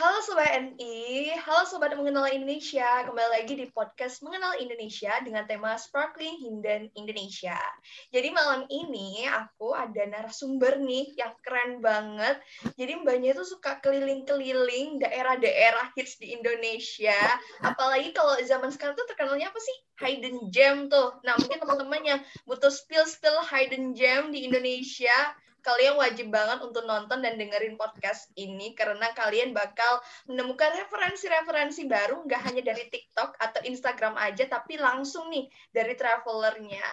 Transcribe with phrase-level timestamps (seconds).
[0.00, 5.76] Halo Sobat NI, halo Sobat Mengenal Indonesia, kembali lagi di podcast Mengenal Indonesia dengan tema
[5.76, 7.60] Sparkling Hidden Indonesia.
[8.08, 12.40] Jadi malam ini aku ada narasumber nih yang keren banget.
[12.80, 17.20] Jadi mbaknya itu suka keliling-keliling daerah-daerah hits di Indonesia.
[17.60, 19.76] Apalagi kalau zaman sekarang tuh terkenalnya apa sih?
[20.00, 21.20] Hidden Gem tuh.
[21.28, 27.20] Nah mungkin teman-teman yang butuh spill-spill Hidden Gem di Indonesia, kalian wajib banget untuk nonton
[27.20, 33.60] dan dengerin podcast ini karena kalian bakal menemukan referensi-referensi baru nggak hanya dari TikTok atau
[33.64, 36.84] Instagram aja tapi langsung nih dari travelernya.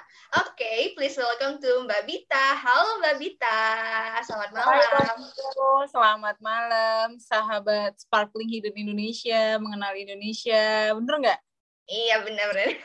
[0.44, 2.46] Oke, okay, please welcome to Mbak Bita.
[2.60, 3.60] Halo Mbak Bita,
[4.28, 5.16] selamat malam.
[5.24, 10.92] Halo, selamat malam sahabat Sparkling Hidden Indonesia, mengenal Indonesia.
[10.94, 11.40] Bener nggak?
[11.88, 12.68] Iya benar-benar.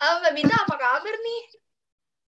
[0.00, 1.65] Halo Mbak Bita, apa kabar nih?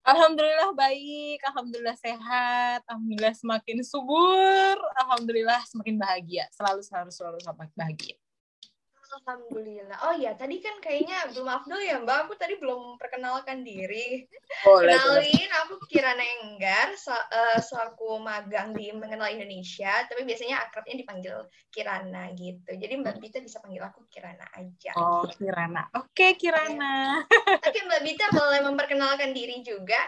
[0.09, 8.17] Alhamdulillah baik, alhamdulillah sehat, alhamdulillah semakin subur, alhamdulillah semakin bahagia, selalu selalu selalu selalu bahagia.
[9.09, 9.99] Alhamdulillah.
[10.05, 12.29] Oh ya, tadi kan kayaknya belum Abdul ya Mbak.
[12.29, 14.29] Aku tadi belum perkenalkan diri.
[14.61, 20.05] Boleh, Kenalin, aku Kirana Enggar, so, uh, selaku magang di Mengenal Indonesia.
[20.05, 21.37] Tapi biasanya akrabnya dipanggil
[21.73, 22.69] Kirana gitu.
[22.77, 23.23] Jadi Mbak hmm.
[23.25, 24.93] Bita bisa panggil aku Kirana aja.
[25.01, 25.89] Oh, Kirana.
[25.97, 27.25] Oke, okay, Kirana.
[27.25, 30.01] Oke, okay, Mbak Bita boleh memperkenalkan diri juga?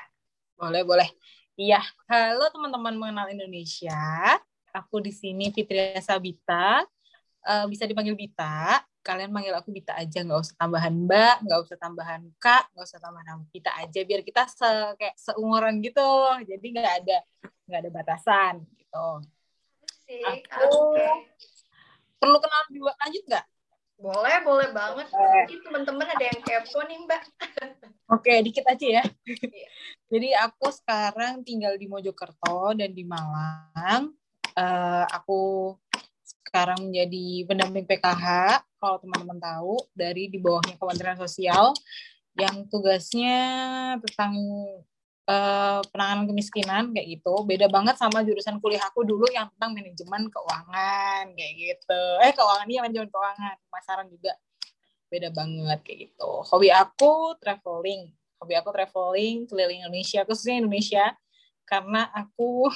[0.61, 1.09] Boleh, boleh.
[1.57, 4.37] Iya, halo teman-teman Mengenal Indonesia.
[4.77, 6.85] Aku di sini Fitria Sabita.
[7.41, 11.77] Uh, bisa dipanggil Bita kalian manggil aku Bita aja nggak usah tambahan Mbak nggak usah
[11.81, 14.71] tambahan Kak nggak usah tambahan Bita aja biar kita se
[15.01, 16.11] kayak seumuran gitu
[16.45, 17.19] jadi nggak ada
[17.65, 19.09] nggak ada batasan gitu
[19.81, 21.15] Asik, aku okay.
[22.21, 23.47] perlu kenal juga lanjut nggak
[24.01, 27.23] boleh boleh banget mungkin teman-teman ada yang kepo nih Mbak
[28.11, 29.05] Oke, dikit aja ya.
[29.23, 29.69] Iya.
[30.11, 34.11] Jadi aku sekarang tinggal di Mojokerto dan di Malang.
[34.59, 35.71] Uh, aku
[36.51, 38.27] sekarang menjadi pendamping PKH
[38.83, 41.71] kalau teman-teman tahu dari di bawahnya Kementerian Sosial
[42.35, 43.39] yang tugasnya
[44.03, 44.35] tentang
[45.31, 47.47] uh, penanganan kemiskinan kayak gitu.
[47.47, 52.03] Beda banget sama jurusan kuliah aku dulu yang tentang manajemen keuangan kayak gitu.
[52.27, 54.35] Eh keuangan iya manajemen keuangan pemasaran juga.
[55.07, 56.31] Beda banget kayak gitu.
[56.51, 58.11] Hobi aku traveling.
[58.43, 61.15] Hobi aku traveling keliling Indonesia khususnya Indonesia.
[61.63, 62.67] Karena aku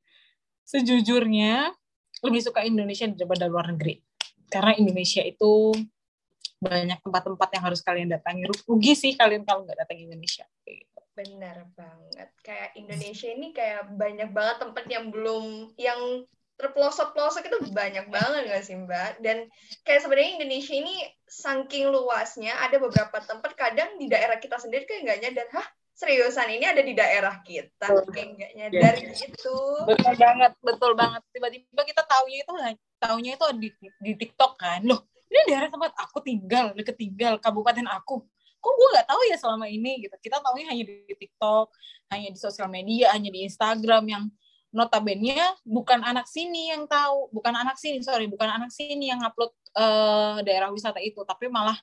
[0.70, 1.72] sejujurnya
[2.24, 4.00] lebih suka Indonesia daripada luar negeri
[4.48, 5.76] karena Indonesia itu
[6.58, 11.00] banyak tempat-tempat yang harus kalian datangi rugi sih kalian kalau nggak datang Indonesia gitu.
[11.12, 16.24] benar banget kayak Indonesia ini kayak banyak banget tempat yang belum yang
[16.54, 19.18] terpelosok-pelosok itu banyak banget gak sih Mbak?
[19.18, 19.50] Dan
[19.82, 25.02] kayak sebenarnya Indonesia ini saking luasnya ada beberapa tempat kadang di daerah kita sendiri kayak
[25.02, 29.14] nggak nyadar, hah seriusan ini ada di daerah kita kayak nggak nyadar yeah.
[29.14, 29.56] gitu
[29.86, 31.22] betul banget betul banget.
[31.30, 32.52] Tiba-tiba kita taunya itu
[32.98, 33.68] taunya itu di,
[34.02, 34.82] di TikTok kan.
[34.82, 38.26] Loh ini daerah tempat aku tinggal deket tinggal kabupaten aku.
[38.58, 40.16] Kok gue nggak tahu ya selama ini gitu.
[40.18, 41.70] Kita taunya hanya di TikTok
[42.10, 44.24] hanya di sosial media hanya di Instagram yang
[44.74, 47.30] notabene bukan anak sini yang tahu.
[47.30, 51.78] Bukan anak sini sorry bukan anak sini yang upload uh, daerah wisata itu tapi malah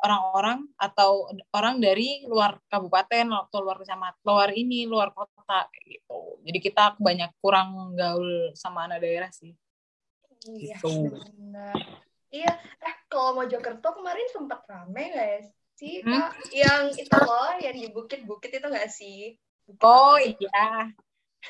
[0.00, 6.40] orang-orang atau orang dari luar kabupaten atau luar kecamatan, luar ini, luar kota gitu.
[6.44, 9.52] Jadi kita banyak kurang gaul sama anak daerah sih.
[10.48, 11.20] Iya, gitu.
[12.30, 15.40] Iya, eh kalau Mojokerto kemarin sempat rame nggak ya
[15.80, 16.12] sih, hmm?
[16.12, 16.30] Kak?
[16.52, 19.34] Yang itu loh, yang di bukit-bukit itu nggak sih?
[19.66, 20.92] Bukit oh iya.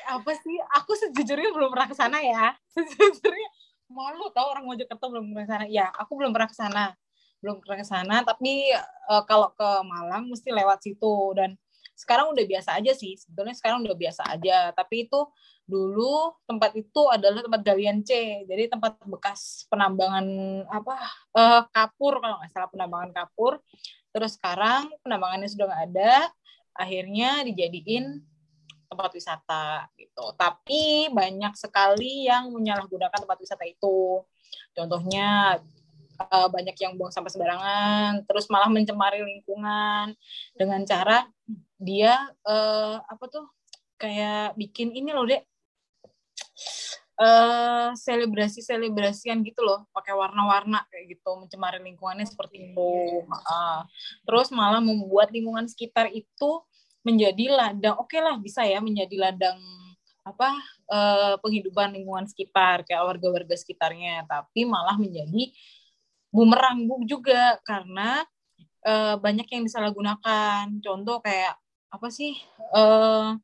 [0.07, 0.55] Apa sih?
[0.81, 2.55] Aku sejujurnya belum pernah ke sana ya.
[2.73, 3.49] Sejujurnya
[3.91, 5.65] malu tau orang Mojokerto belum pernah ke sana.
[5.67, 6.83] Ya, aku belum pernah ke sana
[7.41, 8.69] belum ke sana tapi
[9.09, 11.33] uh, kalau ke Malang mesti lewat situ.
[11.35, 11.57] Dan
[11.97, 14.69] sekarang udah biasa aja sih sebetulnya sekarang udah biasa aja.
[14.71, 15.19] Tapi itu
[15.65, 20.25] dulu tempat itu adalah tempat galian C jadi tempat bekas penambangan
[20.67, 20.95] apa
[21.37, 23.59] uh, kapur kalau nggak salah penambangan kapur.
[24.11, 26.13] Terus sekarang penambangannya sudah nggak ada
[26.77, 28.21] akhirnya dijadiin
[28.91, 30.35] tempat wisata gitu.
[30.35, 34.19] Tapi banyak sekali yang menyalahgunakan tempat wisata itu.
[34.75, 35.59] Contohnya
[36.29, 40.13] uh, banyak yang buang sampah sembarangan, terus malah mencemari lingkungan
[40.53, 41.25] dengan cara
[41.81, 42.13] dia
[42.45, 43.45] uh, apa tuh
[43.97, 45.45] kayak bikin ini loh dek.
[47.21, 52.93] Uh, selebrasi selebrasian gitu loh pakai warna-warna kayak gitu mencemari lingkungannya seperti itu.
[53.29, 53.85] Uh,
[54.25, 56.51] terus malah membuat lingkungan sekitar itu
[57.05, 59.57] menjadi ladang oke okay lah bisa ya menjadi ladang
[60.21, 60.49] apa
[60.89, 64.25] uh, penghidupan lingkungan sekitar kayak warga-warga sekitarnya.
[64.25, 65.53] Tapi malah menjadi
[66.31, 68.25] bumerang juga karena
[68.87, 70.67] uh, banyak yang disalahgunakan.
[70.81, 71.59] Contoh kayak
[71.91, 72.39] apa sih?
[72.71, 73.35] Uh,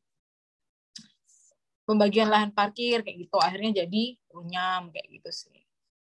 [1.87, 5.59] pembagian lahan parkir kayak gitu akhirnya jadi runyam kayak gitu sih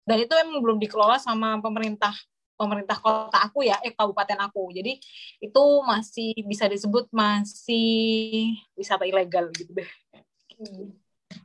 [0.08, 2.16] dan itu emang belum dikelola sama pemerintah
[2.56, 4.96] pemerintah kota aku ya eh kabupaten aku jadi
[5.44, 9.90] itu masih bisa disebut masih wisata ilegal gitu deh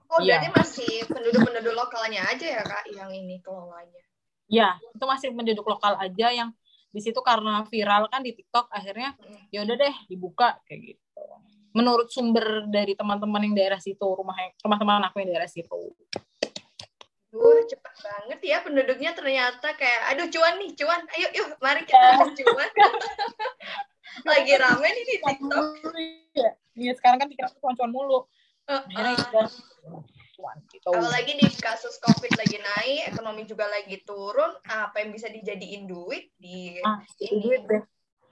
[0.07, 0.39] oh ya.
[0.39, 3.99] berarti masih penduduk-penduduk lokalnya aja ya kak yang ini kelolanya
[4.51, 6.51] ya itu masih penduduk lokal aja yang
[6.91, 9.15] di situ karena viral kan di TikTok akhirnya
[9.47, 11.23] ya udah deh dibuka kayak gitu
[11.71, 15.95] menurut sumber dari teman-teman yang daerah situ rumah rumah teman aku yang daerah situ
[17.31, 21.95] Duh, cepat banget ya penduduknya ternyata kayak, aduh cuan nih, cuan, ayo yuk, mari kita
[21.95, 22.27] yeah.
[22.27, 22.69] cuan.
[24.35, 25.65] Lagi rame nih di TikTok.
[26.35, 28.27] Iya, ya, sekarang kan TikTok cuan-cuan mulu.
[28.67, 29.47] Uh, uh.
[30.41, 30.89] Cuan gitu.
[30.89, 36.33] Apalagi di kasus COVID lagi naik, ekonomi juga lagi turun, apa yang bisa dijadiin duit
[36.41, 37.45] di ah, ini.
[37.45, 37.83] Duit deh.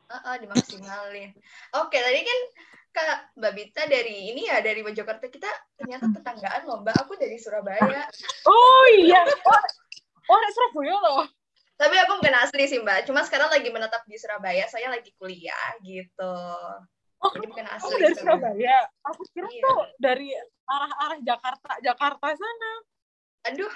[0.09, 1.29] Uh, uh, dimaksimalin.
[1.77, 2.39] Oke, tadi kan
[2.89, 5.45] Kak Mbak Bita dari ini ya dari Mojokerto kita
[5.77, 8.09] ternyata tetanggaan loh Mbak aku dari Surabaya.
[8.49, 9.21] Oh iya.
[9.45, 9.61] Oh,
[10.33, 11.29] oh dari Surabaya loh.
[11.77, 13.05] Tapi aku bukan asli sih Mbak.
[13.05, 14.65] Cuma sekarang lagi menetap di Surabaya.
[14.65, 16.35] Saya lagi kuliah gitu.
[17.19, 17.91] Oh, Jadi bukan asli.
[17.91, 18.77] Oh, dari Surabaya.
[19.11, 19.63] Aku kira iya.
[19.67, 20.31] tuh dari
[20.63, 22.73] arah-arah Jakarta, Jakarta sana.
[23.51, 23.73] Aduh,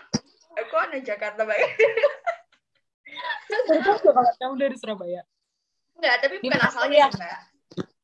[0.56, 1.72] aku anak Jakarta banget.
[4.40, 5.22] Kamu dari Surabaya?
[6.00, 7.54] Enggak, tapi bukan asalnya Mbak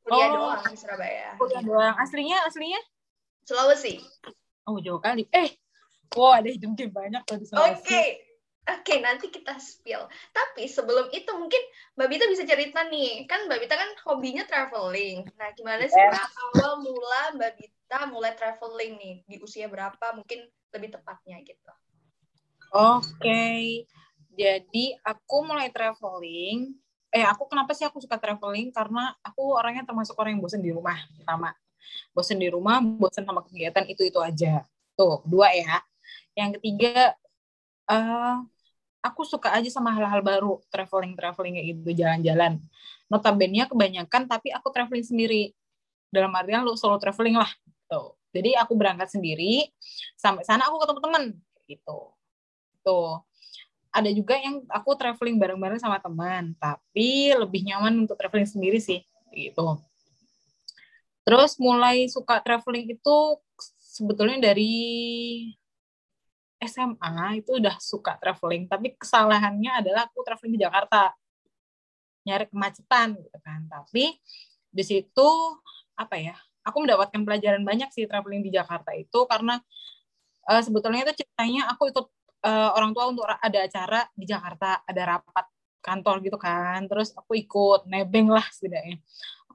[0.10, 1.28] kuliah oh, doang di Surabaya.
[1.38, 1.96] Kuliah doang.
[2.02, 2.82] Aslinya aslinya?
[3.46, 4.02] Sulawesi.
[4.66, 5.30] Oh, jauh kali.
[5.30, 5.54] Eh,
[6.18, 7.86] wow ada hidung game banyak tuh di Sulawesi.
[7.86, 7.86] Oke.
[7.86, 8.10] Okay.
[8.68, 10.06] Oke, okay, nanti kita spill.
[10.36, 11.64] Tapi sebelum itu mungkin
[11.96, 13.26] Mbak Bita bisa cerita nih.
[13.26, 15.26] Kan Mbak Bita kan hobinya traveling.
[15.40, 16.28] Nah, gimana sih yeah.
[16.52, 19.16] awal mula Mbak Bita mulai traveling nih?
[19.26, 20.46] Di usia berapa mungkin
[20.76, 21.72] lebih tepatnya gitu.
[22.76, 23.02] Oke.
[23.18, 23.64] Okay.
[24.38, 26.78] Jadi aku mulai traveling
[27.10, 30.70] eh aku kenapa sih aku suka traveling karena aku orangnya termasuk orang yang bosen di
[30.70, 31.58] rumah pertama
[32.14, 34.62] bosen di rumah bosen sama kegiatan itu itu aja
[34.94, 35.82] tuh dua ya
[36.38, 37.18] yang ketiga
[37.90, 38.46] uh,
[39.02, 42.62] aku suka aja sama hal-hal baru traveling traveling kayak gitu jalan-jalan.
[43.10, 45.52] Notabene kebanyakan tapi aku traveling sendiri.
[46.10, 47.50] Dalam artian lu solo traveling lah
[47.86, 49.70] tuh jadi aku berangkat sendiri
[50.18, 51.24] sampai sana aku ketemu temen
[51.66, 52.14] gitu.
[52.86, 53.22] Tuh
[53.90, 59.02] ada juga yang aku traveling bareng-bareng sama teman, tapi lebih nyaman untuk traveling sendiri sih,
[59.34, 59.82] gitu.
[61.26, 63.18] Terus mulai suka traveling itu
[63.82, 64.78] sebetulnya dari
[66.60, 71.16] SMA itu udah suka traveling, tapi kesalahannya adalah aku traveling di Jakarta,
[72.28, 73.64] nyari kemacetan gitu kan.
[73.72, 74.20] Tapi
[74.70, 75.30] di situ
[75.96, 76.36] apa ya?
[76.68, 79.58] Aku mendapatkan pelajaran banyak sih traveling di Jakarta itu karena
[80.52, 82.06] uh, sebetulnya itu ceritanya aku ikut
[82.44, 85.46] uh, orang tua untuk ada acara di Jakarta, ada rapat
[85.80, 86.86] kantor gitu kan.
[86.92, 89.00] Terus aku ikut nebeng lah setidaknya.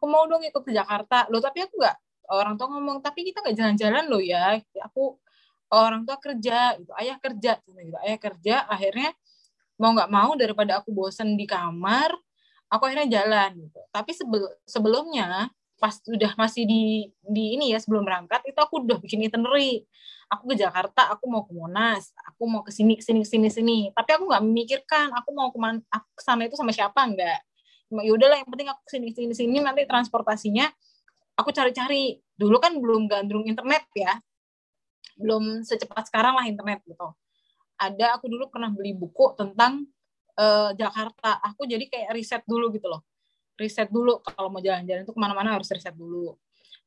[0.01, 1.29] Aku mau dong ikut ke Jakarta.
[1.29, 1.97] Loh tapi aku nggak
[2.33, 4.57] orang tua ngomong tapi kita nggak jalan-jalan loh ya.
[4.89, 5.21] Aku
[5.73, 7.97] orang tua kerja gitu, ayah kerja gitu.
[8.05, 9.11] Ayah kerja akhirnya
[9.81, 12.13] mau nggak mau daripada aku bosen di kamar,
[12.71, 13.81] aku akhirnya jalan gitu.
[13.91, 18.99] Tapi sebel, sebelumnya pas udah masih di di ini ya sebelum berangkat itu aku udah
[19.03, 19.85] bikin itinerary.
[20.33, 23.79] Aku ke Jakarta aku mau ke Monas aku mau ke sini sini sini sini.
[23.93, 25.59] Tapi aku nggak memikirkan aku mau ke
[25.91, 27.43] ke sana itu sama siapa enggak
[28.03, 30.67] ya udahlah yang penting aku sini sini sini nanti transportasinya
[31.39, 32.19] aku cari-cari.
[32.35, 34.19] Dulu kan belum gandrung internet ya
[35.19, 37.13] belum secepat sekarang lah internet gitu
[37.79, 39.87] ada aku dulu pernah beli buku tentang
[40.39, 43.03] uh, Jakarta aku jadi kayak riset dulu gitu loh
[43.59, 46.35] riset dulu kalau mau jalan-jalan itu ke mana-mana harus riset dulu.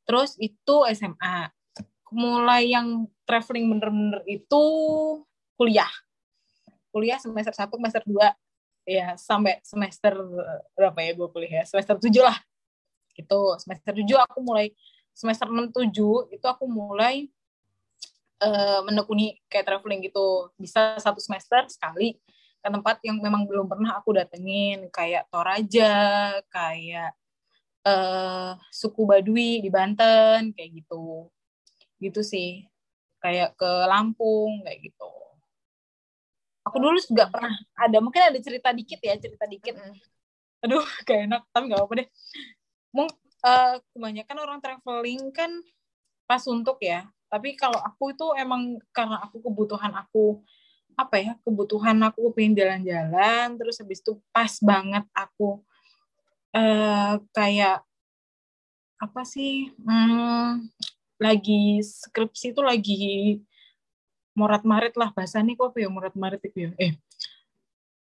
[0.07, 1.51] Terus itu SMA.
[2.07, 4.63] Mulai yang traveling bener-bener itu
[5.59, 5.91] kuliah.
[6.91, 8.87] Kuliah semester 1, semester 2.
[8.87, 10.15] Ya, sampai semester
[10.71, 11.67] berapa ya gue kuliah?
[11.67, 12.37] Semester 7 lah.
[13.11, 13.41] Gitu.
[13.59, 14.71] Semester 7 aku mulai,
[15.11, 17.27] semester 6, 7 itu aku mulai
[18.41, 20.51] uh, menekuni kayak traveling gitu.
[20.57, 22.17] Bisa satu semester sekali
[22.57, 24.89] ke tempat yang memang belum pernah aku datengin.
[24.93, 25.95] Kayak Toraja
[26.49, 27.11] kayak
[27.85, 31.29] uh, suku Baduy di Banten kayak gitu.
[32.01, 32.65] Gitu sih.
[33.21, 35.11] Kayak ke Lampung kayak gitu.
[36.67, 39.75] Aku dulu juga pernah ada mungkin ada cerita dikit ya cerita dikit.
[40.65, 42.07] Aduh gak enak tapi nggak apa-apa deh.
[42.91, 43.09] Mung,
[43.43, 45.51] uh, kebanyakan orang traveling kan
[46.29, 47.07] pas untuk ya.
[47.27, 50.43] Tapi kalau aku itu emang karena aku kebutuhan aku
[50.97, 55.61] apa ya kebutuhan aku pengen jalan-jalan terus habis itu pas banget aku
[56.57, 57.85] uh, kayak
[58.97, 60.65] apa sih hmm,
[61.21, 63.05] lagi skripsi itu lagi
[64.33, 66.71] morat marit lah bahasa nih kok ya morat marit itu ya?
[66.81, 66.97] Eh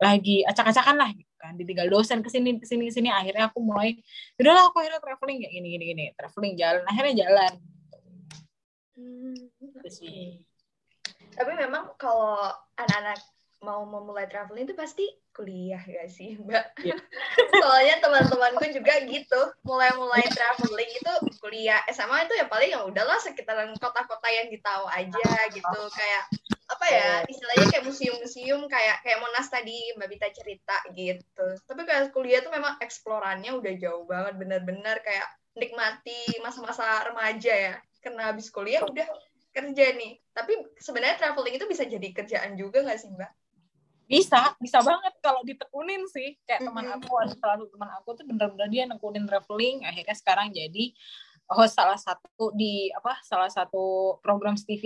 [0.01, 3.61] lagi acak-acakan lah gitu kan ditinggal dosen ke sini ke sini ke sini akhirnya aku
[3.61, 4.01] mulai
[4.41, 6.81] udahlah aku akhirnya traveling kayak gini gini gini traveling jalan.
[6.89, 7.53] Akhirnya jalan
[8.99, 9.47] Hmm.
[9.63, 10.43] Itu sih.
[11.39, 13.15] Tapi memang kalau anak-anak
[13.59, 15.03] mau memulai traveling itu pasti
[15.35, 16.79] kuliah gak sih mbak?
[16.79, 16.95] Iya.
[17.63, 23.71] Soalnya teman-temanku juga gitu, mulai-mulai traveling itu kuliah SMA itu ya paling ya udahlah sekitaran
[23.79, 26.23] kota-kota yang ditahu aja gitu, kayak
[26.69, 31.47] apa ya istilahnya kayak museum-museum kayak kayak Monas tadi Mbak Bita cerita gitu.
[31.67, 37.75] Tapi kayak kuliah tuh memang eksplorannya udah jauh banget, bener-bener kayak nikmati masa-masa remaja ya.
[37.99, 39.07] Karena habis kuliah udah
[39.51, 40.19] kerja nih.
[40.31, 43.31] Tapi sebenarnya traveling itu bisa jadi kerjaan juga nggak sih Mbak?
[44.09, 46.33] Bisa, bisa banget kalau ditekunin sih.
[46.49, 50.97] Kayak teman aku, satu teman aku tuh bener-bener dia nekunin traveling, akhirnya sekarang jadi
[51.49, 54.85] host salah satu di apa salah satu program TV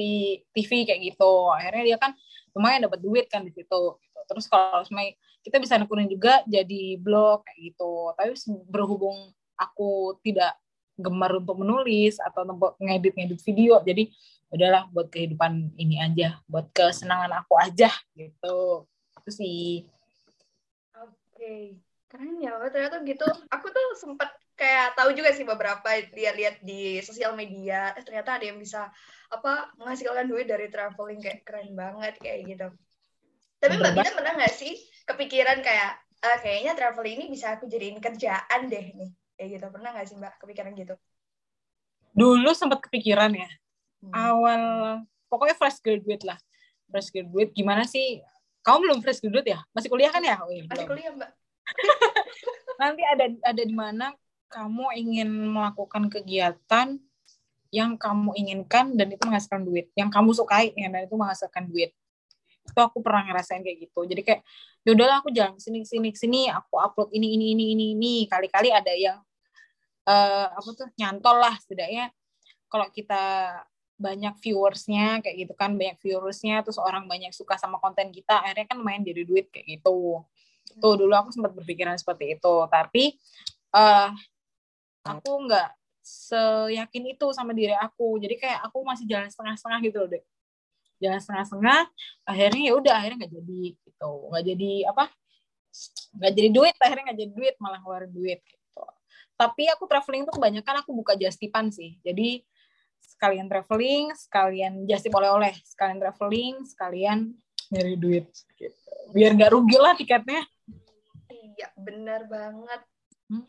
[0.56, 1.52] TV kayak gitu.
[1.52, 2.12] Akhirnya dia kan
[2.56, 4.00] lumayan dapat duit kan di situ.
[4.00, 4.20] gitu.
[4.28, 8.16] Terus kalau semuanya kita bisa nekunin juga jadi blog kayak gitu.
[8.16, 8.32] Tapi
[8.72, 10.56] berhubung aku tidak
[10.98, 14.10] gemar untuk menulis atau untuk ngedit-ngedit video, jadi
[14.54, 18.86] udahlah buat kehidupan ini aja, buat kesenangan aku aja gitu.
[19.18, 19.90] Itu sih.
[20.94, 22.54] Oke, keren ya.
[22.70, 23.26] Ternyata gitu.
[23.50, 27.98] Aku tuh sempat kayak tahu juga sih beberapa lihat-lihat di sosial media.
[27.98, 28.94] Eh, ternyata ada yang bisa
[29.34, 32.68] apa menghasilkan duit dari traveling kayak keren banget kayak gitu.
[33.58, 34.74] Tapi Mbak Bita pernah nggak sih
[35.10, 39.12] kepikiran kayak "Ah, kayaknya traveling ini bisa aku jadiin kerjaan deh nih.
[39.44, 39.66] Kayak gitu.
[39.76, 40.96] Pernah nggak sih Mbak kepikiran gitu?
[42.16, 43.52] Dulu sempat kepikiran ya,
[44.00, 44.12] Hmm.
[44.16, 44.64] awal
[45.28, 46.40] pokoknya fresh graduate lah.
[46.88, 48.24] Fresh graduate gimana sih?
[48.64, 49.60] Kamu belum fresh graduate ya?
[49.76, 50.40] Masih kuliah kan ya?
[50.40, 50.92] Oh, iya, Masih belum.
[50.96, 51.32] kuliah Mbak?
[52.80, 54.16] Nanti ada ada di mana
[54.48, 57.04] kamu ingin melakukan kegiatan
[57.68, 61.92] yang kamu inginkan dan itu menghasilkan duit, yang kamu sukai ya, dan itu menghasilkan duit.
[62.64, 64.08] Itu aku pernah ngerasain kayak gitu.
[64.08, 64.42] Jadi kayak
[64.88, 68.16] yaudahlah aku jalan sini sini sini, aku upload ini ini ini ini ini.
[68.30, 69.20] Kali-kali ada yang
[70.04, 72.12] eh apa tuh nyantol lah setidaknya.
[72.72, 73.24] Kalau kita
[73.94, 78.66] banyak viewersnya kayak gitu kan banyak viewersnya terus orang banyak suka sama konten kita akhirnya
[78.68, 80.26] kan main jadi duit kayak gitu.
[80.82, 82.56] Tuh dulu aku sempat berpikiran seperti itu.
[82.68, 83.16] Tapi
[83.74, 84.10] eh
[85.06, 85.70] aku nggak
[86.04, 88.20] seyakin itu sama diri aku.
[88.20, 90.24] Jadi kayak aku masih jalan setengah-setengah gitu loh deh
[91.04, 91.80] jalan setengah-setengah
[92.24, 94.12] akhirnya ya udah akhirnya nggak jadi gitu.
[94.32, 95.04] Nggak jadi apa
[96.14, 98.40] nggak jadi duit akhirnya nggak jadi duit malah ngeluarin duit
[99.44, 102.00] tapi aku traveling tuh kebanyakan aku buka jastipan sih.
[102.00, 102.40] Jadi
[103.04, 107.36] sekalian traveling sekalian jastip oleh-oleh sekalian traveling sekalian
[107.76, 108.32] nyari duit.
[108.56, 108.80] Gitu.
[109.12, 110.42] biar nggak rugi lah tiketnya.
[111.28, 112.82] Iya, benar banget.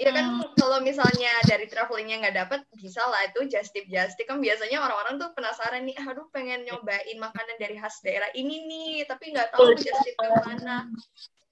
[0.00, 4.24] Iya kan kalau misalnya dari travelingnya nggak dapat bisa lah itu just tip just tip
[4.30, 9.04] kan biasanya orang-orang tuh penasaran nih aduh pengen nyobain makanan dari khas daerah ini nih
[9.04, 10.88] tapi nggak tahu just tip ke mana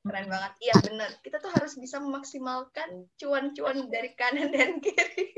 [0.02, 0.52] keren banget.
[0.58, 1.10] Iya bener.
[1.22, 5.30] Kita tuh harus bisa memaksimalkan cuan-cuan dari kanan dan kiri.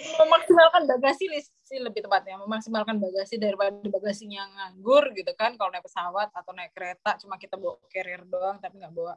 [0.00, 1.28] Memaksimalkan bagasi
[1.64, 2.40] sih lebih tepatnya.
[2.40, 5.56] Memaksimalkan bagasi daripada bagasinya nganggur gitu kan.
[5.56, 9.16] Kalau naik pesawat atau naik kereta cuma kita bawa carrier doang tapi nggak bawa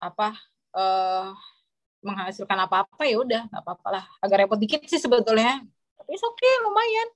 [0.00, 0.28] apa
[0.70, 1.30] eh
[2.00, 4.04] menghasilkan apa-apa ya udah nggak apa-apa lah.
[4.22, 5.62] Agak repot dikit sih sebetulnya.
[5.98, 7.08] Tapi oke okay, lumayan.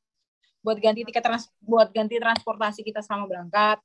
[0.64, 3.78] Buat ganti tiket trans buat ganti transportasi kita selama berangkat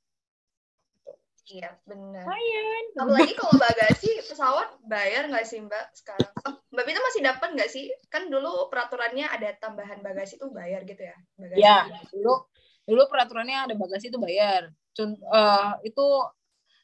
[1.48, 2.84] iya bener lumayan.
[2.98, 6.32] Apalagi kalau bagasi pesawat bayar nggak sih mbak sekarang?
[6.44, 7.86] Oh, mbak Bita masih dapat nggak sih?
[8.12, 12.50] Kan dulu peraturannya ada tambahan bagasi tuh bayar gitu ya bagasi ya dulu
[12.84, 14.74] dulu peraturannya ada bagasi itu bayar.
[14.90, 16.06] Cun, uh, itu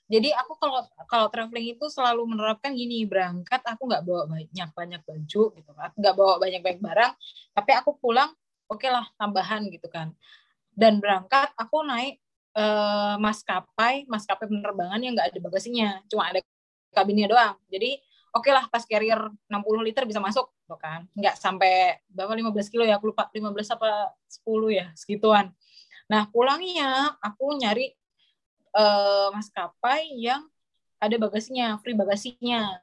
[0.06, 5.02] jadi aku kalau kalau traveling itu selalu menerapkan gini berangkat aku nggak bawa banyak banyak
[5.02, 5.90] baju gitu kan.
[5.98, 7.12] Nggak bawa banyak banyak barang
[7.56, 8.30] tapi aku pulang
[8.70, 10.14] oke okay lah tambahan gitu kan.
[10.76, 12.20] Dan berangkat aku naik
[12.56, 16.40] uh, maskapai maskapai penerbangan yang nggak ada bagasinya cuma ada
[16.96, 18.00] kabinnya doang jadi
[18.32, 19.20] oke okay lah tas carrier
[19.52, 23.76] 60 liter bisa masuk gitu kan nggak sampai berapa 15 kilo ya aku lupa 15
[23.76, 25.52] apa 10 ya segituan
[26.08, 27.92] nah pulangnya aku nyari
[28.76, 30.44] uh, maskapai yang
[31.00, 32.80] ada bagasinya, free bagasinya.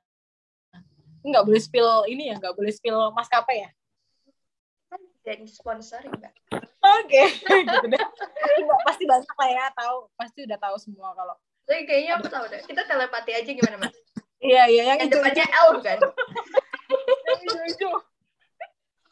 [1.23, 3.69] Nggak boleh spill ini ya, nggak boleh spill maskapai ya.
[5.23, 6.35] Jadi sponsor mbak
[6.83, 7.63] Oke, okay.
[7.71, 8.05] gitu deh.
[8.83, 11.31] Pasti banyak lah ya, tahu, pasti udah tahu semua kalau.
[11.63, 12.59] Tapi kayaknya aku tahu deh.
[12.59, 13.95] Kita telepati aja gimana mas?
[14.43, 15.99] Iya iya yang, Yang itu depannya L kan?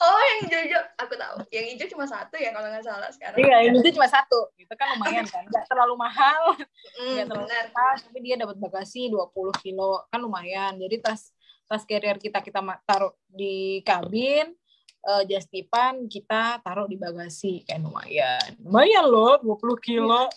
[0.01, 1.45] Oh yang hijau aku tahu.
[1.53, 3.37] Yang hijau cuma satu ya kalau nggak salah sekarang.
[3.37, 4.49] Iya, yang itu cuma satu.
[4.57, 6.57] Itu kan lumayan kan, nggak terlalu mahal.
[6.97, 9.29] Nggak terlalu mahal, tapi dia dapat bagasi 20
[9.61, 10.73] kilo, kan lumayan.
[10.81, 11.29] Jadi tas
[11.69, 14.57] tas carrier kita kita taruh di kabin,
[15.05, 20.29] uh, jastipan kita taruh di bagasi kayak lumayan lumayan loh 20 kilo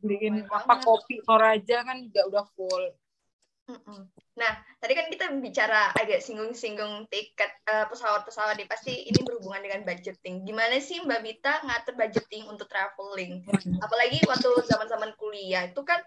[0.00, 0.84] beliin Lumayan apa banget.
[0.86, 2.84] kopi Toraja kan juga udah full
[4.34, 8.66] Nah, tadi kan kita bicara agak singgung-singgung tiket uh, pesawat-pesawat nih.
[8.66, 10.42] Pasti ini berhubungan dengan budgeting.
[10.42, 13.46] Gimana sih Mbak Bita ngatur budgeting untuk traveling?
[13.78, 16.02] Apalagi waktu zaman-zaman kuliah itu kan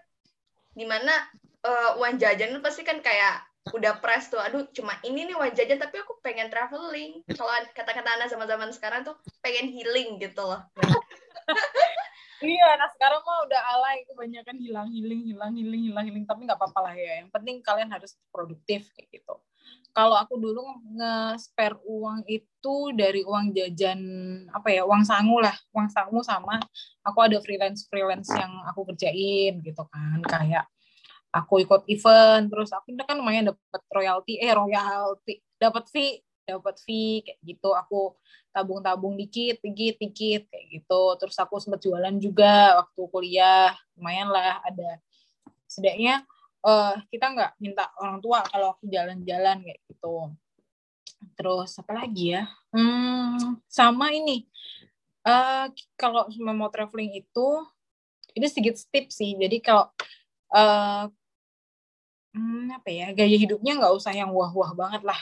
[0.74, 1.24] di mana
[1.62, 4.40] uh, uang jajan itu pasti kan kayak udah press tuh.
[4.42, 7.24] Aduh, cuma ini nih uang tapi aku pengen traveling.
[7.32, 10.60] Kalau kata-kata anak zaman-zaman sekarang tuh pengen healing gitu loh.
[12.44, 16.60] Iya, nah sekarang mah udah alay kebanyakan hilang hilang hilang hilang hilang hilang tapi nggak
[16.60, 17.24] apa-apa lah ya.
[17.24, 19.34] Yang penting kalian harus produktif kayak gitu.
[19.94, 20.60] Kalau aku dulu
[20.98, 24.00] nge-spare uang itu dari uang jajan
[24.50, 26.58] apa ya, uang sangu lah, uang sangu sama
[27.06, 30.66] aku ada freelance freelance yang aku kerjain gitu kan, kayak
[31.34, 37.24] aku ikut event terus aku kan lumayan dapat royalti eh royalti dapat fee dapat fee
[37.24, 37.72] kayak gitu.
[37.72, 38.14] Aku
[38.52, 41.02] tabung-tabung dikit dikit dikit kayak gitu.
[41.18, 45.00] Terus aku sempat jualan juga waktu kuliah lumayan lah ada.
[45.66, 46.22] Setidaknya
[46.62, 50.30] uh, kita nggak minta orang tua kalau jalan-jalan kayak gitu.
[51.34, 52.46] Terus apa lagi ya?
[52.70, 54.46] Hmm, sama ini.
[55.24, 57.48] Uh, kalau mau traveling itu
[58.36, 59.32] ini sedikit tips sih.
[59.40, 59.88] Jadi kalau
[60.52, 61.08] uh,
[62.34, 65.18] hmm, apa ya gaya hidupnya nggak usah yang wah-wah banget lah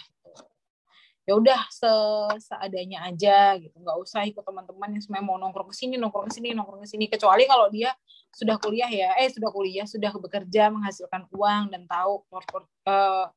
[1.22, 1.90] ya udah se
[2.42, 3.74] seadanya aja gitu.
[3.78, 6.88] Nggak usah ikut teman-teman yang semuanya mau nongkrong ke sini nongkrong ke sini nongkrong ke
[6.90, 7.04] sini.
[7.06, 7.94] Kecuali kalau dia
[8.34, 12.42] sudah kuliah ya eh sudah kuliah sudah bekerja menghasilkan uang dan tahu por
[12.90, 13.30] uh,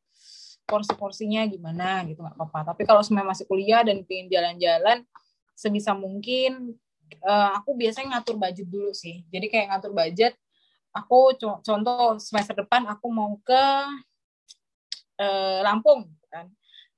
[0.65, 2.73] porsi-porsinya gimana gitu nggak apa-apa.
[2.73, 5.05] Tapi kalau semuanya masih kuliah dan pengen jalan-jalan
[5.53, 6.73] sebisa mungkin
[7.21, 9.21] uh, aku biasanya ngatur budget dulu sih.
[9.29, 10.33] Jadi kayak ngatur budget
[10.95, 13.63] aku contoh semester depan aku mau ke
[15.19, 16.47] uh, Lampung kan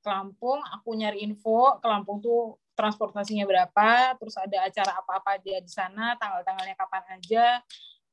[0.07, 5.59] ke Lampung, aku nyari info ke Lampung tuh transportasinya berapa, terus ada acara apa-apa aja
[5.59, 7.45] di sana, tanggal-tanggalnya kapan aja,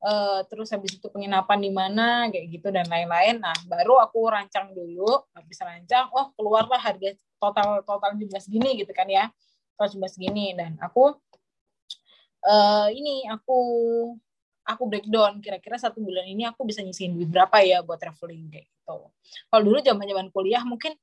[0.03, 3.39] uh, terus habis itu penginapan di mana, kayak gitu dan lain-lain.
[3.39, 8.91] Nah, baru aku rancang dulu, habis rancang, oh keluarlah harga total total jumlah segini gitu
[8.91, 9.31] kan ya,
[9.79, 11.15] total jumlah segini dan aku
[12.43, 13.59] uh, ini aku
[14.65, 18.65] aku breakdown kira-kira satu bulan ini aku bisa nyisihin duit berapa ya buat traveling kayak
[18.65, 18.97] gitu.
[19.47, 20.97] Kalau dulu zaman-zaman kuliah mungkin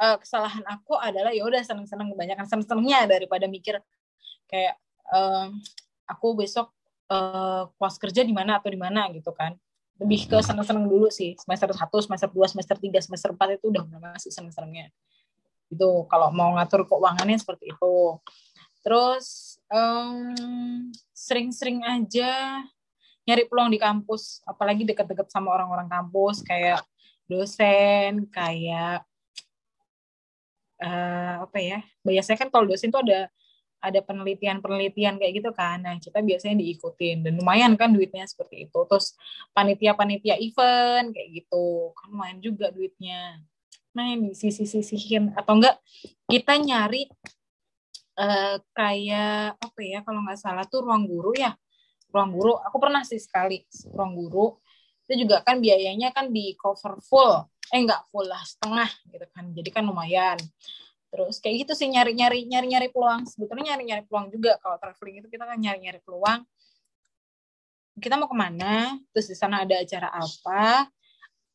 [0.00, 3.76] uh, kesalahan aku adalah ya udah seneng-seneng kebanyakan seneng-senengnya daripada mikir
[4.48, 4.80] kayak
[5.12, 5.52] uh,
[6.08, 6.72] aku besok
[7.12, 9.52] uh, kerja di mana atau di mana gitu kan.
[9.96, 13.84] Lebih ke seneng-seneng dulu sih semester 1, semester 2, semester 3, semester 4 itu udah
[14.16, 14.92] masih seneng-senengnya.
[15.72, 18.20] Itu kalau mau ngatur keuangannya seperti itu.
[18.84, 20.36] Terus um,
[21.16, 22.60] sering-sering aja
[23.26, 26.80] nyari peluang di kampus apalagi deket-deket sama orang-orang kampus kayak
[27.26, 29.02] dosen kayak
[30.78, 33.26] uh, apa ya biasanya kan kalau dosen tuh ada
[33.86, 35.78] ada penelitian-penelitian kayak gitu kan.
[35.84, 38.78] Nah kita biasanya diikutin dan lumayan kan duitnya seperti itu.
[38.88, 39.14] Terus
[39.54, 43.38] panitia-panitia event kayak gitu kan lumayan juga duitnya.
[43.94, 45.76] Nah yang disisi-sisihin atau enggak
[46.26, 47.06] kita nyari
[48.18, 51.54] uh, kayak apa ya kalau nggak salah tuh ruang guru ya
[52.10, 52.52] ruang guru.
[52.64, 54.46] Aku pernah sih sekali ruang guru.
[55.06, 57.46] Itu juga kan biayanya kan di cover full.
[57.70, 59.44] Eh enggak full lah setengah gitu kan.
[59.54, 60.38] Jadi kan lumayan.
[61.10, 63.26] Terus kayak gitu sih nyari nyari nyari nyari peluang.
[63.26, 64.58] Sebetulnya nyari nyari peluang juga.
[64.58, 66.40] Kalau traveling itu kita kan nyari nyari peluang.
[67.96, 69.00] Kita mau ke mana?
[69.14, 70.84] Terus di sana ada acara apa?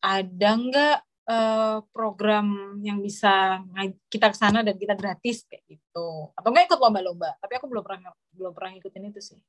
[0.02, 0.98] Ada enggak
[1.30, 3.62] uh, program yang bisa
[4.10, 5.46] kita ke sana dan kita gratis?
[5.46, 6.34] Kayak gitu.
[6.34, 7.38] Atau enggak ikut lomba-lomba?
[7.38, 9.40] Tapi aku belum pernah belum pernah ikutin itu sih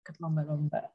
[0.00, 0.90] ikut lomba-lomba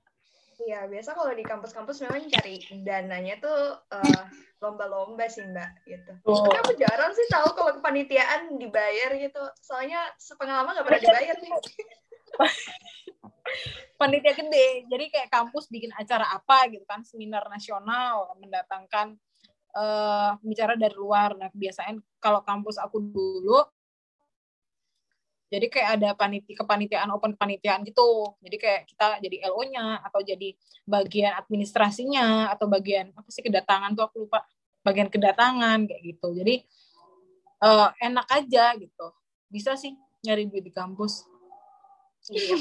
[0.55, 4.23] Iya, biasa kalau di kampus-kampus memang cari dananya tuh uh,
[4.63, 6.15] lomba-lomba sih mbak gitu.
[6.23, 6.47] Oh.
[6.47, 9.43] Tapi aku jarang sih tahu kalau kepanitiaan dibayar gitu.
[9.59, 11.51] Soalnya sepengalaman nggak pernah dibayar nih.
[13.99, 19.15] Panitia gede, jadi kayak kampus bikin acara apa gitu kan, seminar nasional, mendatangkan
[19.75, 21.35] uh, bicara dari luar.
[21.35, 23.59] Nah kebiasaan kalau kampus aku dulu
[25.45, 28.33] jadi kayak ada panitia kepanitiaan open kepanitiaan gitu.
[28.41, 30.57] Jadi kayak kita jadi LO-nya atau jadi
[30.89, 34.41] bagian administrasinya atau bagian apa sih kedatangan tuh aku lupa
[34.81, 36.33] bagian kedatangan kayak gitu.
[36.33, 36.65] Jadi
[37.61, 39.07] uh, enak aja gitu.
[39.45, 39.93] Bisa sih
[40.25, 41.29] nyari duit di kampus.
[42.33, 42.57] Iya.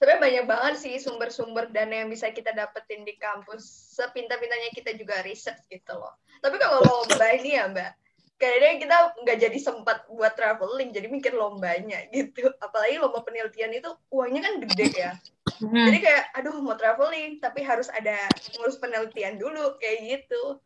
[0.00, 3.92] Sebenarnya banyak banget sih sumber-sumber dana yang bisa kita dapetin di kampus.
[4.00, 6.16] Sepintar-pintarnya kita juga riset gitu loh.
[6.40, 7.92] Tapi kalau lomba ini ya Mbak,
[8.40, 12.48] kayaknya kita nggak jadi sempat buat traveling jadi mikir lombanya gitu.
[12.56, 15.12] Apalagi lomba penelitian itu uangnya kan gede ya.
[15.60, 15.76] Hmm.
[15.92, 18.16] jadi kayak aduh mau traveling tapi harus ada
[18.56, 20.56] ngurus penelitian dulu kayak gitu.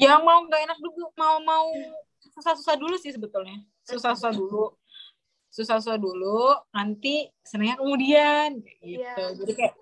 [0.00, 1.68] Ya mau nggak enak dulu mau mau
[2.32, 3.60] susah-susah dulu sih sebetulnya.
[3.84, 4.72] Susah-susah dulu.
[5.52, 9.20] Susah-susah dulu nanti senangnya kemudian kayak gitu.
[9.20, 9.36] Yeah.
[9.36, 9.74] jadi kayak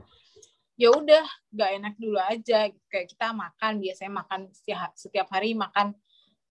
[0.80, 2.60] ya udah nggak enak dulu aja.
[2.90, 5.94] Kayak kita makan biasanya makan setiap setiap hari makan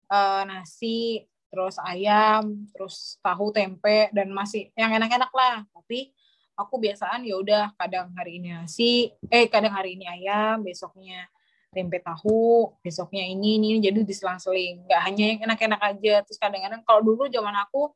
[0.09, 5.65] uh, nasi terus ayam terus tahu tempe dan masih yang enak-enak lah.
[5.73, 6.13] Tapi
[6.53, 11.25] aku biasaan ya udah kadang hari ini nasi eh kadang hari ini ayam besoknya
[11.69, 14.85] tempe tahu besoknya ini ini jadi diselang-seling.
[14.85, 16.13] Nggak hanya yang enak-enak aja.
[16.25, 17.93] Terus kadang-kadang kalau dulu zaman aku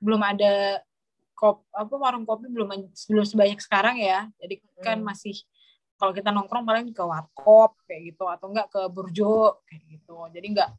[0.00, 0.80] belum ada
[1.36, 4.28] kop apa warung kopi belum belum sebanyak sekarang ya.
[4.40, 5.08] Jadi kan hmm.
[5.08, 5.36] masih
[6.00, 10.16] kalau kita nongkrong paling ke warkop kayak gitu atau enggak ke burjo kayak gitu.
[10.32, 10.70] Jadi enggak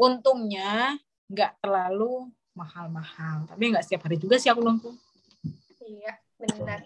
[0.00, 0.96] untungnya
[1.28, 3.44] enggak terlalu mahal-mahal.
[3.44, 5.10] Tapi enggak setiap hari juga sih aku nongkrong
[5.90, 6.80] iya benar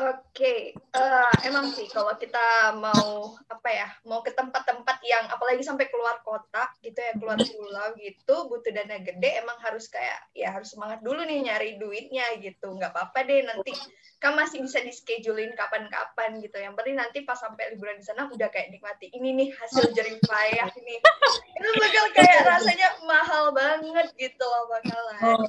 [0.00, 0.60] Oke, okay.
[0.96, 5.92] uh, eh, emang sih kalau kita mau apa ya, mau ke tempat-tempat yang apalagi sampai
[5.92, 10.72] keluar kota gitu ya, keluar pulau gitu, butuh dana gede, emang harus kayak ya harus
[10.72, 13.76] semangat dulu nih nyari duitnya gitu, nggak apa-apa deh nanti
[14.16, 16.56] kan masih bisa di schedulein kapan-kapan gitu.
[16.56, 20.16] Yang penting nanti pas sampai liburan di sana udah kayak nikmati ini nih hasil jerih
[20.24, 20.96] payah ini,
[21.60, 25.20] itu bakal kayak rasanya mahal banget gitu loh bakalan.
[25.28, 25.44] Oh,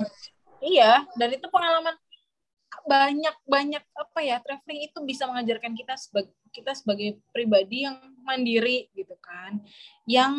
[0.59, 1.95] iya, dan itu pengalaman
[2.87, 8.91] banyak banyak apa ya traveling itu bisa mengajarkan kita sebagai kita sebagai pribadi yang mandiri
[8.93, 9.63] gitu kan.
[10.05, 10.33] Yang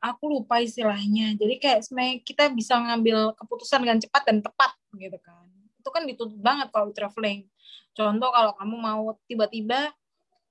[0.00, 1.34] aku lupa istilahnya.
[1.38, 5.46] Jadi kayak sebenarnya kita bisa ngambil keputusan dengan cepat dan tepat gitu kan.
[5.80, 7.48] Itu kan dituntut banget kalau traveling.
[7.96, 9.94] Contoh kalau kamu mau tiba-tiba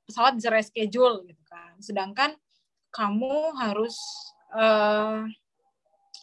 [0.09, 1.77] pesawat bisa reschedule gitu kan.
[1.81, 2.33] Sedangkan
[2.89, 3.97] kamu harus
[4.55, 5.27] uh,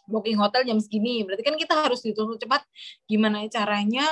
[0.09, 1.23] booking hotel jam segini.
[1.23, 2.65] Berarti kan kita harus dituntut cepat
[3.07, 4.07] gimana caranya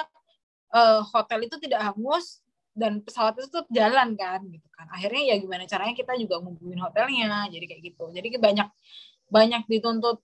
[0.74, 2.40] uh, hotel itu tidak hangus
[2.74, 4.86] dan pesawat itu tetap jalan kan gitu kan.
[4.94, 8.04] Akhirnya ya gimana caranya kita juga ngubungin hotelnya jadi kayak gitu.
[8.14, 8.68] Jadi banyak
[9.30, 10.18] banyak dituntut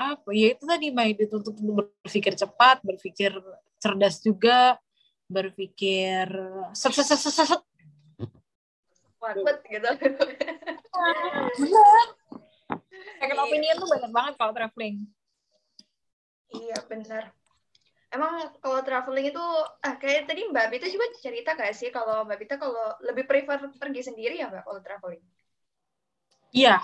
[0.00, 3.36] apa ya itu tadi baik dituntut berpikir cepat berpikir
[3.76, 4.80] cerdas juga
[5.28, 6.24] berpikir
[6.72, 7.62] set set set set set
[9.68, 9.88] gitu
[13.20, 15.04] second opinion tuh banyak banget kalau traveling
[16.56, 17.36] iya benar
[18.10, 19.44] emang kalau traveling itu
[19.86, 23.70] ah kayak tadi Mbak Bita juga cerita gak sih kalau Mbak Bita kalau lebih prefer
[23.78, 25.22] pergi sendiri ya Mbak kalau traveling?
[26.50, 26.82] Iya.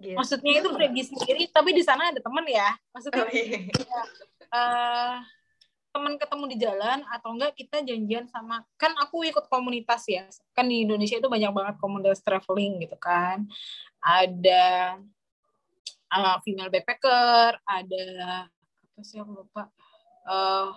[0.00, 0.18] Gitu.
[0.18, 2.72] Maksudnya itu pergi sendiri tapi di sana ada teman ya.
[2.90, 3.60] Maksudnya oh, iya.
[3.68, 4.02] ya,
[4.50, 5.14] uh,
[5.92, 10.24] teman ketemu di jalan atau enggak kita janjian sama kan aku ikut komunitas ya.
[10.56, 13.44] Kan di Indonesia itu banyak banget komunitas traveling gitu kan.
[14.00, 14.96] Ada
[16.10, 18.04] uh, female backpacker, ada
[18.92, 19.70] apa sih aku lupa
[20.26, 20.72] uh,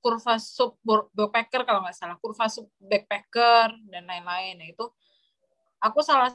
[0.00, 0.76] kurva sub
[1.12, 2.16] backpacker kalau nggak salah.
[2.18, 4.56] Kurva sub backpacker dan lain-lain.
[4.58, 4.84] Nah itu
[5.82, 6.32] aku salah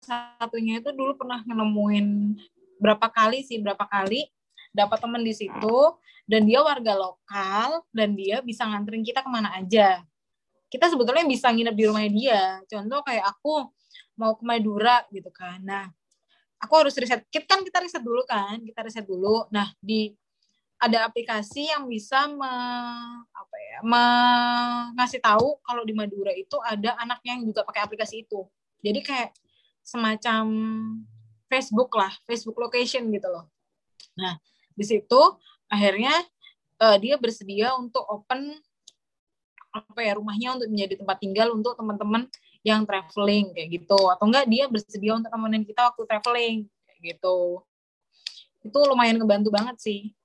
[0.00, 2.38] satunya itu dulu pernah nemuin
[2.76, 4.28] berapa kali sih berapa kali
[4.70, 5.78] dapat temen di situ
[6.28, 10.04] dan dia warga lokal dan dia bisa nganterin kita ke mana aja.
[10.68, 12.60] Kita sebetulnya bisa nginep di rumah dia.
[12.68, 13.70] Contoh kayak aku
[14.18, 15.62] mau ke Madura gitu kan.
[15.64, 15.88] Nah
[16.60, 17.24] aku harus riset.
[17.32, 19.48] Kita kan kita riset dulu kan kita riset dulu.
[19.48, 20.12] Nah di
[20.76, 22.52] ada aplikasi yang bisa me,
[23.32, 24.04] apa ya, me,
[25.00, 28.44] ngasih tahu kalau di Madura itu ada anaknya yang juga pakai aplikasi itu.
[28.84, 29.30] Jadi kayak
[29.80, 30.44] semacam
[31.48, 33.48] Facebook lah, Facebook location gitu loh.
[34.20, 34.36] Nah,
[34.76, 35.20] di situ
[35.72, 36.12] akhirnya
[36.80, 38.52] uh, dia bersedia untuk open
[39.76, 42.24] apa ya rumahnya untuk menjadi tempat tinggal untuk teman-teman
[42.64, 46.58] yang traveling kayak gitu atau enggak dia bersedia untuk temenin kita waktu traveling
[46.88, 47.60] kayak gitu
[48.64, 50.16] itu lumayan ngebantu banget sih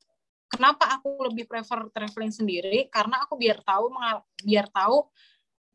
[0.51, 2.91] kenapa aku lebih prefer traveling sendiri?
[2.91, 3.87] Karena aku biar tahu
[4.43, 5.07] biar tahu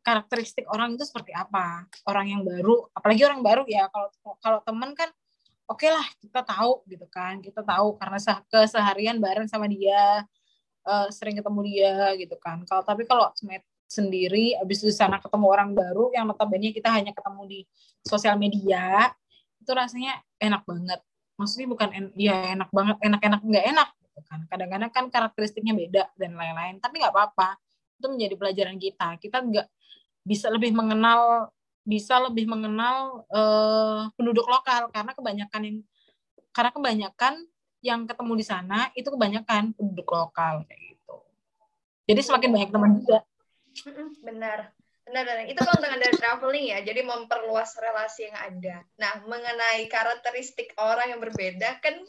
[0.04, 1.88] karakteristik orang itu seperti apa.
[2.06, 3.88] Orang yang baru apalagi orang baru ya.
[3.88, 4.08] Kalau
[4.38, 5.10] kalau temen kan
[5.66, 7.40] oke okay lah kita tahu gitu kan.
[7.40, 8.20] Kita tahu karena
[8.52, 10.22] keseharian bareng sama dia
[10.86, 12.62] uh, sering ketemu dia gitu kan.
[12.68, 13.32] Kalau tapi kalau
[13.86, 17.60] sendiri abis di sana ketemu orang baru yang notabene kita hanya ketemu di
[18.02, 19.10] sosial media
[19.62, 21.00] itu rasanya enak banget.
[21.36, 24.48] Maksudnya bukan en ya enak banget enak-enak nggak enak gitu kan.
[24.48, 27.60] Kadang-kadang kan karakteristiknya beda dan lain-lain tapi nggak apa-apa.
[28.00, 29.20] Itu menjadi pelajaran kita.
[29.20, 29.68] Kita nggak
[30.24, 31.52] bisa lebih mengenal
[31.86, 34.88] bisa lebih mengenal uh, penduduk lokal.
[34.88, 35.78] Karena kebanyakan yang
[36.56, 37.34] karena kebanyakan
[37.84, 41.16] yang ketemu di sana itu kebanyakan penduduk lokal kayak gitu.
[42.08, 43.18] Jadi semakin banyak teman juga.
[44.24, 44.72] Benar.
[45.06, 45.44] Benar benar.
[45.46, 46.78] Itu keuntungan dari traveling ya.
[46.82, 48.76] Jadi memperluas relasi yang ada.
[48.98, 52.02] Nah mengenai karakteristik orang yang berbeda kan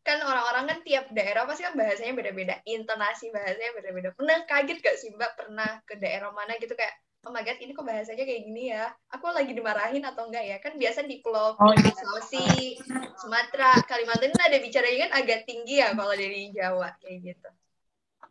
[0.00, 4.08] kan orang-orang kan tiap daerah pasti kan bahasanya beda-beda, intonasi bahasanya beda-beda.
[4.16, 6.96] Pernah kaget gak sih Mbak pernah ke daerah mana gitu kayak
[7.28, 8.88] oh my god ini kok bahasanya kayak gini ya?
[9.12, 10.56] Aku lagi dimarahin atau enggak ya?
[10.64, 11.92] Kan biasa di pulau oh, iya.
[11.92, 12.80] Sulawesi
[13.20, 17.48] Sumatera Kalimantan kan ada bicaranya kan agak tinggi ya kalau dari Jawa kayak gitu.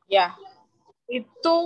[0.09, 0.33] Ya
[1.05, 1.57] itu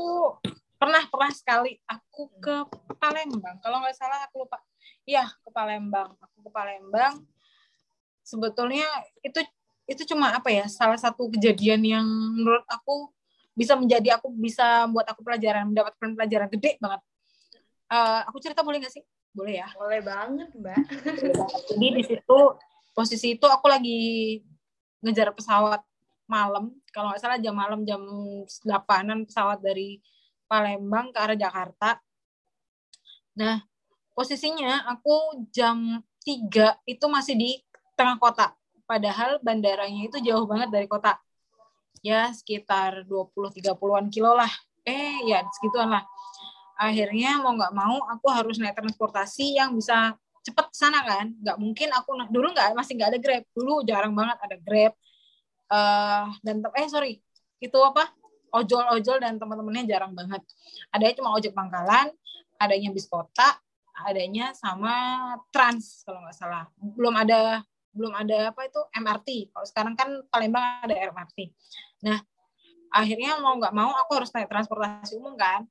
[0.75, 1.79] pernah pernah sekali.
[1.87, 2.67] Aku ke
[2.99, 3.55] Palembang.
[3.63, 4.59] Kalau nggak salah aku lupa.
[5.07, 6.11] Iya ke Palembang.
[6.19, 7.23] Aku ke Palembang.
[8.23, 8.87] Sebetulnya
[9.23, 9.39] itu
[9.93, 13.13] itu cuma apa ya salah satu kejadian yang menurut aku
[13.53, 17.01] bisa menjadi aku bisa buat aku pelajaran mendapatkan pelajaran gede banget.
[17.93, 19.05] Uh, aku cerita boleh gak sih?
[19.33, 19.69] Boleh ya?
[19.77, 20.77] Boleh banget mbak.
[21.69, 22.39] Jadi di situ
[22.97, 24.41] posisi itu aku lagi
[25.05, 25.81] ngejar pesawat
[26.25, 26.73] malam.
[26.89, 28.01] Kalau nggak salah jam malam jam
[28.45, 30.01] 8 pesawat dari
[30.49, 32.01] Palembang ke arah Jakarta.
[33.37, 33.61] Nah
[34.17, 37.51] posisinya aku jam 3 itu masih di
[37.93, 38.53] tengah kota
[38.85, 41.17] padahal bandaranya itu jauh banget dari kota.
[42.03, 44.51] Ya sekitar 20-30an kilo lah.
[44.83, 46.03] Eh ya segituan lah.
[46.75, 51.31] Akhirnya mau nggak mau aku harus naik transportasi yang bisa cepet sana kan.
[51.39, 53.43] Nggak mungkin aku dulu nggak masih nggak ada grab.
[53.55, 54.93] Dulu jarang banget ada grab.
[55.71, 57.13] Uh, dan eh sorry.
[57.63, 58.11] Itu apa?
[58.53, 60.43] Ojol-ojol dan teman-temannya jarang banget.
[60.93, 62.13] Adanya cuma ojek pangkalan
[62.61, 63.59] adanya bis kota
[63.93, 64.93] adanya sama
[65.53, 66.65] trans kalau nggak salah.
[66.97, 67.61] Belum ada
[67.93, 69.53] belum ada apa itu MRT.
[69.53, 71.53] Kalau sekarang kan Palembang ada MRT.
[72.03, 72.19] Nah,
[72.89, 75.63] akhirnya mau nggak mau aku harus naik transportasi umum kan.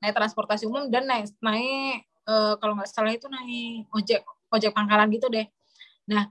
[0.00, 4.22] Naik transportasi umum dan naik naik e, kalau nggak salah itu naik ojek
[4.54, 5.46] ojek pangkalan gitu deh.
[6.08, 6.30] Nah,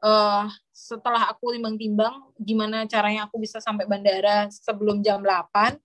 [0.00, 0.12] e,
[0.72, 5.76] setelah aku timbang-timbang gimana caranya aku bisa sampai bandara sebelum jam 8,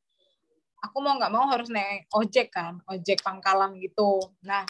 [0.88, 4.24] aku mau nggak mau harus naik ojek kan, ojek pangkalan gitu.
[4.42, 4.64] Nah,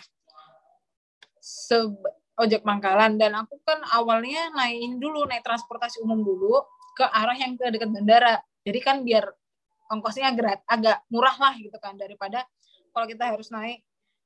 [2.39, 3.19] ojek pangkalan.
[3.19, 6.63] Dan aku kan awalnya naikin dulu naik transportasi umum dulu
[6.95, 8.39] ke arah yang ke dekat bandara.
[8.63, 9.28] Jadi kan biar
[9.91, 12.41] ongkosnya agak agak murah lah gitu kan daripada
[12.89, 13.86] kalau kita harus naik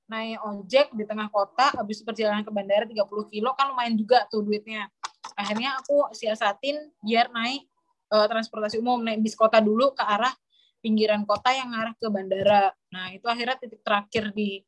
[0.10, 4.42] naik ojek di tengah kota habis perjalanan ke bandara 30 kilo kan lumayan juga tuh
[4.42, 4.90] duitnya.
[5.38, 7.70] Akhirnya aku siasatin biar naik
[8.10, 10.34] uh, transportasi umum naik bis kota dulu ke arah
[10.82, 12.74] pinggiran kota yang arah ke bandara.
[12.90, 14.66] Nah itu akhirnya titik terakhir di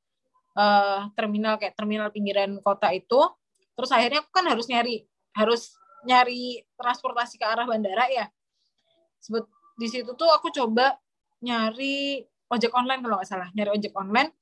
[0.55, 3.19] uh, terminal kayak terminal pinggiran kota itu.
[3.75, 8.27] Terus akhirnya aku kan harus nyari harus nyari transportasi ke arah bandara ya.
[9.21, 10.97] Sebut di situ tuh aku coba
[11.41, 13.49] nyari ojek online kalau nggak salah.
[13.55, 14.35] Nyari ojek online.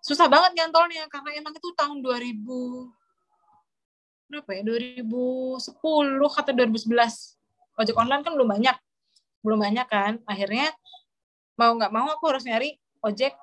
[0.00, 2.40] Susah banget nyantolnya karena emang itu tahun 2000
[4.30, 4.62] berapa ya?
[4.62, 5.58] 2010
[6.38, 8.76] atau 2011 ojek online kan belum banyak.
[9.40, 10.12] Belum banyak kan?
[10.28, 10.72] Akhirnya
[11.56, 13.36] mau nggak mau aku harus nyari ojek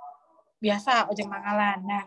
[0.58, 1.80] biasa ojek pangkalan.
[1.86, 2.04] Nah,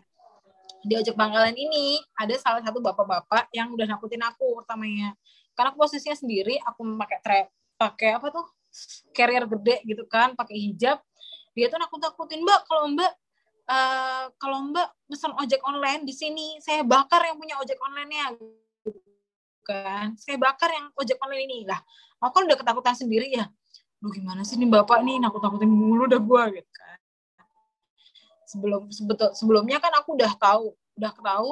[0.80, 5.14] di ojek pangkalan ini ada salah satu bapak-bapak yang udah nakutin aku pertamanya.
[5.54, 7.40] Karena aku posisinya sendiri, aku pakai tre
[7.76, 8.46] pakai apa tuh?
[9.10, 11.02] carrier gede gitu kan, pakai hijab.
[11.58, 13.12] Dia tuh nakut-nakutin, "Mbak, kalau Mbak
[13.66, 18.94] uh, kalau Mbak pesan ojek online di sini, saya bakar yang punya ojek online-nya." Gitu
[19.66, 20.14] kan.
[20.14, 21.58] Saya bakar yang ojek online ini.
[21.66, 21.82] Lah,
[22.22, 23.50] aku kan udah ketakutan sendiri ya.
[23.98, 26.89] Duh, gimana sih nih Bapak nih nakut-nakutin mulu udah gua gitu kan
[28.50, 31.50] sebelum sebetul sebelumnya kan aku udah tahu udah tahu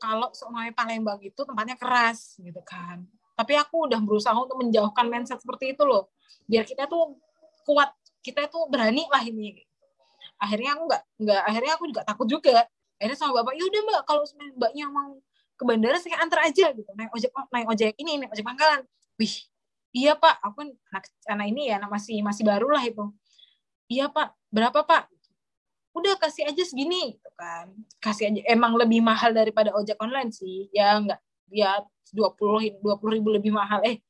[0.00, 3.04] kalau soalnya Palembang itu tempatnya keras gitu kan.
[3.36, 6.08] Tapi aku udah berusaha untuk menjauhkan mindset seperti itu loh.
[6.48, 7.20] Biar kita tuh
[7.68, 7.92] kuat
[8.24, 9.60] kita tuh berani lah ini.
[10.40, 12.64] Akhirnya aku nggak nggak akhirnya aku juga takut juga.
[12.96, 14.22] Akhirnya sama bapak yaudah mbak kalau
[14.56, 15.20] mbaknya mau
[15.56, 16.90] ke bandara saya antar aja gitu.
[16.96, 18.80] Naik ojek naik ojek ini naik ojek pangkalan.
[19.20, 19.34] Wih
[19.92, 20.40] iya pak.
[20.40, 23.04] Aku kan anak, anak ini ya masih masih baru lah itu.
[23.92, 24.32] Iya pak.
[24.48, 25.12] Berapa pak
[26.00, 27.70] udah kasih aja segini gitu kan.
[28.00, 30.72] Kasih aja emang lebih mahal daripada ojek online sih.
[30.72, 31.20] Ya enggak
[31.52, 33.84] ya dua puluh dua puluh ribu lebih mahal.
[33.84, 34.00] Eh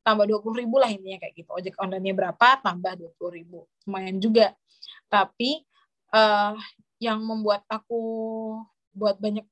[0.00, 1.50] tambah dua puluh ribu lah intinya kayak gitu.
[1.52, 3.68] Ojek online-nya berapa tambah dua puluh ribu.
[3.84, 4.56] Lumayan juga.
[5.12, 5.62] Tapi
[6.10, 6.56] uh,
[6.98, 8.00] yang membuat aku
[8.96, 9.44] buat banyak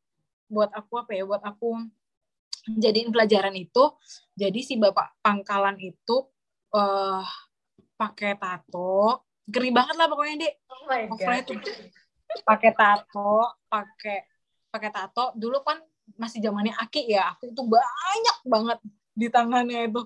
[0.49, 1.81] buat aku apa ya buat aku
[2.63, 3.91] jadiin pelajaran itu
[4.39, 6.31] jadi si bapak pangkalan itu
[6.77, 7.25] uh,
[7.99, 11.43] pakai tato geri banget lah pokoknya dek oh my God.
[11.49, 11.59] tuh.
[12.49, 13.61] Pakai tato.
[13.69, 14.19] Pakai
[14.73, 15.37] pakai tato.
[15.37, 15.79] Dulu kan
[16.17, 17.37] masih zamannya aki ya.
[17.37, 18.79] Aku itu banyak banget
[19.13, 20.01] di tangannya itu.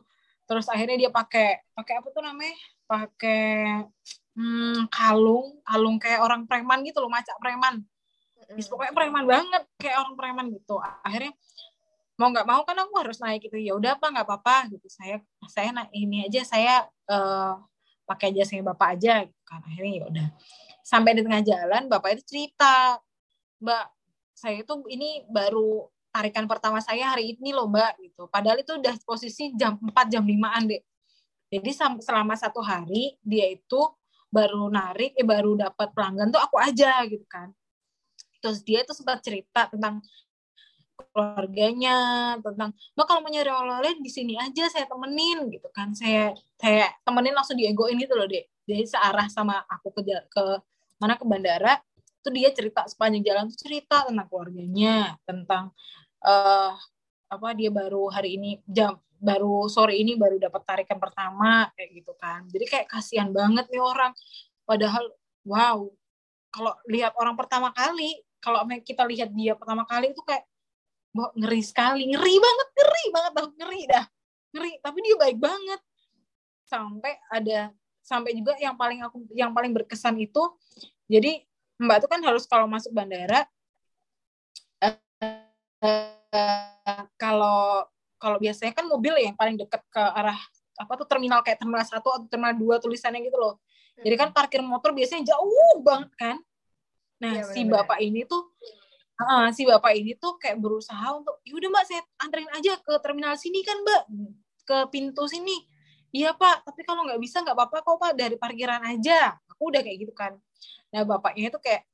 [0.46, 2.57] Terus akhirnya dia pakai pakai apa tuh namanya?
[2.90, 3.87] Pakai
[4.35, 5.62] hmm, kalung.
[5.62, 7.75] Kalung kayak orang preman gitu loh macam preman.
[8.55, 10.83] Bis, pokoknya preman banget kayak orang preman gitu.
[11.03, 11.35] Akhirnya
[12.16, 13.59] mau nggak mau kan aku harus naik gitu.
[13.59, 14.87] Ya udah apa nggak apa-apa gitu.
[14.90, 16.42] Saya saya naik ini aja.
[16.42, 16.75] Saya
[17.11, 17.59] uh,
[18.07, 19.61] pakai jasanya bapak aja kan.
[19.66, 20.29] Akhirnya ya udah.
[20.87, 23.03] Sampai di tengah jalan bapak itu cerita
[23.59, 23.87] mbak
[24.37, 28.31] saya itu ini baru tarikan pertama saya hari ini loh mbak gitu.
[28.31, 30.83] Padahal itu udah posisi jam 4 jam 5an deh
[31.47, 31.71] jadi
[32.03, 33.81] selama satu hari dia itu
[34.35, 37.55] baru narik eh baru dapat pelanggan tuh aku aja gitu kan.
[38.42, 40.03] Terus dia itu sempat cerita tentang
[40.97, 41.97] keluarganya
[42.41, 45.93] tentang mbak kalau mau nyari oleh-oleh di sini aja saya temenin gitu kan.
[45.93, 48.49] Saya saya temenin langsung diegoin gitu loh dek.
[48.67, 50.45] Jadi searah sama aku ke ke
[50.97, 51.79] mana ke bandara
[52.25, 55.71] tuh dia cerita sepanjang jalan tuh cerita tentang keluarganya tentang
[56.25, 56.75] uh,
[57.31, 62.13] apa dia baru hari ini jam baru sore ini baru dapat tarikan pertama kayak gitu
[62.19, 62.45] kan.
[62.49, 64.13] Jadi kayak kasihan banget nih orang.
[64.67, 65.13] Padahal
[65.47, 65.87] wow
[66.51, 70.47] kalau lihat orang pertama kali kalau kita lihat dia pertama kali itu kayak
[71.16, 74.05] wah, ngeri sekali ngeri banget ngeri banget dah ngeri dah
[74.52, 75.81] ngeri tapi dia baik banget
[76.68, 77.72] sampai ada
[78.05, 80.42] sampai juga yang paling aku yang paling berkesan itu
[81.09, 81.42] jadi
[81.76, 83.44] Mbak tuh kan harus kalau masuk bandara
[84.81, 84.96] uh,
[85.85, 87.85] uh, kalau
[88.16, 90.38] kalau biasanya kan mobil ya yang paling dekat ke arah
[90.76, 93.61] apa tuh terminal kayak terminal satu atau terminal dua tulisannya gitu loh.
[93.96, 94.37] Jadi kan hmm.
[94.37, 96.37] parkir motor biasanya jauh banget kan.
[97.16, 98.52] Nah ya, si bapak ini tuh
[99.20, 103.35] uh, si bapak ini tuh kayak berusaha untuk yaudah mbak saya anterin aja ke terminal
[103.40, 104.02] sini kan mbak.
[104.66, 105.57] Ke pintu sini.
[106.12, 109.37] Iya pak tapi kalau nggak bisa nggak apa-apa kok pak dari parkiran aja.
[109.57, 110.37] Aku udah kayak gitu kan.
[110.92, 111.85] Nah bapaknya itu kayak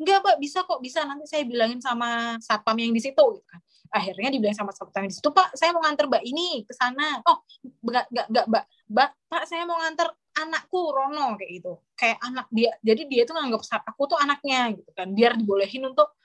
[0.00, 3.60] enggak mbak bisa kok bisa nanti saya bilangin sama satpam yang di situ gitu kan.
[3.90, 7.20] Akhirnya dibilang sama satpam di situ pak saya mau nganter mbak ini ke sana.
[7.28, 7.44] Oh
[7.84, 8.64] enggak enggak enggak mbak.
[8.90, 11.72] Mbak pak saya mau nganter anakku Rono kayak gitu.
[11.98, 15.12] Kayak anak dia jadi dia tuh nganggap aku tuh anaknya gitu kan.
[15.12, 16.19] Biar dibolehin untuk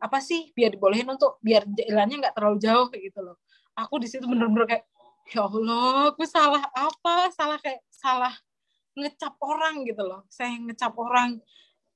[0.00, 0.50] apa sih?
[0.56, 3.36] Biar dibolehin untuk biar jalannya nggak terlalu jauh gitu loh.
[3.76, 4.84] Aku di situ bener-bener kayak
[5.30, 7.28] ya Allah aku salah apa?
[7.36, 8.34] Salah kayak salah
[8.96, 10.24] ngecap orang gitu loh.
[10.32, 11.38] Saya ngecap orang.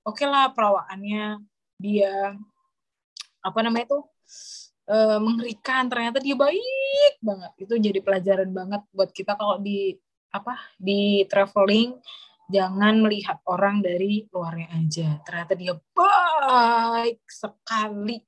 [0.05, 1.41] Oke okay lah perawaannya
[1.81, 2.37] dia
[3.41, 4.01] apa namanya itu
[4.85, 5.89] e, mengerikan.
[5.89, 7.53] Ternyata dia baik banget.
[7.57, 9.97] Itu jadi pelajaran banget buat kita kalau di
[10.35, 11.95] apa di traveling
[12.51, 15.09] jangan melihat orang dari luarnya aja.
[15.25, 18.21] Ternyata dia baik sekali.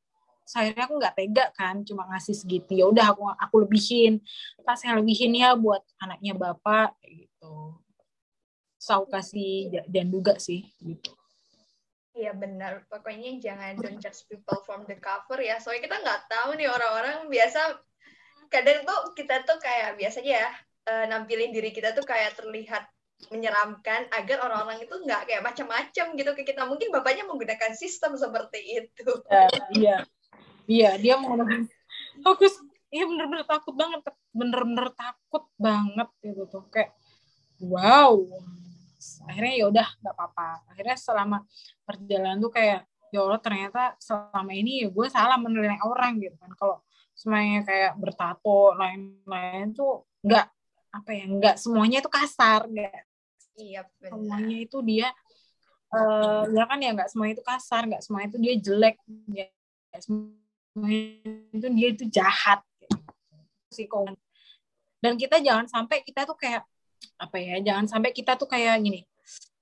[0.46, 2.78] Saya aku nggak tega kan cuma ngasih segitu.
[2.78, 4.22] Ya udah aku aku lebihin.
[4.62, 7.76] Pas saya lebihin ya buat anaknya bapak gitu.
[8.78, 11.10] Saya kasih dan juga sih gitu.
[12.16, 15.60] Iya benar, pokoknya jangan don't judge people from the cover ya.
[15.60, 17.76] Soalnya kita nggak tahu nih orang-orang biasa
[18.48, 20.50] kadang tuh kita tuh kayak biasanya ya
[20.88, 22.88] uh, nampilin diri kita tuh kayak terlihat
[23.32, 26.62] menyeramkan agar orang-orang itu nggak kayak macam-macam gitu ke kita.
[26.68, 29.08] Mungkin bapaknya menggunakan sistem seperti itu.
[29.26, 30.04] Uh, iya,
[30.68, 31.36] iya dia mau
[32.22, 32.60] fokus.
[32.86, 34.00] Iya bener-bener takut banget,
[34.30, 36.94] bener-bener takut banget gitu tuh kayak
[37.60, 38.14] wow
[39.26, 41.38] akhirnya ya udah nggak apa-apa akhirnya selama
[41.86, 46.52] perjalanan tuh kayak ya Allah ternyata selama ini ya gue salah menilai orang gitu kan
[46.58, 46.82] kalau
[47.16, 50.46] semuanya kayak bertato lain-lain tuh nggak
[50.92, 53.05] apa ya nggak semuanya itu kasar nggak
[53.56, 54.16] iya benar.
[54.16, 55.08] semuanya itu dia
[55.92, 58.96] uh, ya kan ya nggak semuanya itu kasar nggak semuanya itu dia jelek
[59.32, 59.46] ya
[60.00, 61.00] semuanya
[61.52, 62.60] itu dia itu jahat
[63.72, 64.04] gitu.
[65.00, 66.64] dan kita jangan sampai kita tuh kayak
[67.16, 69.04] apa ya jangan sampai kita tuh kayak gini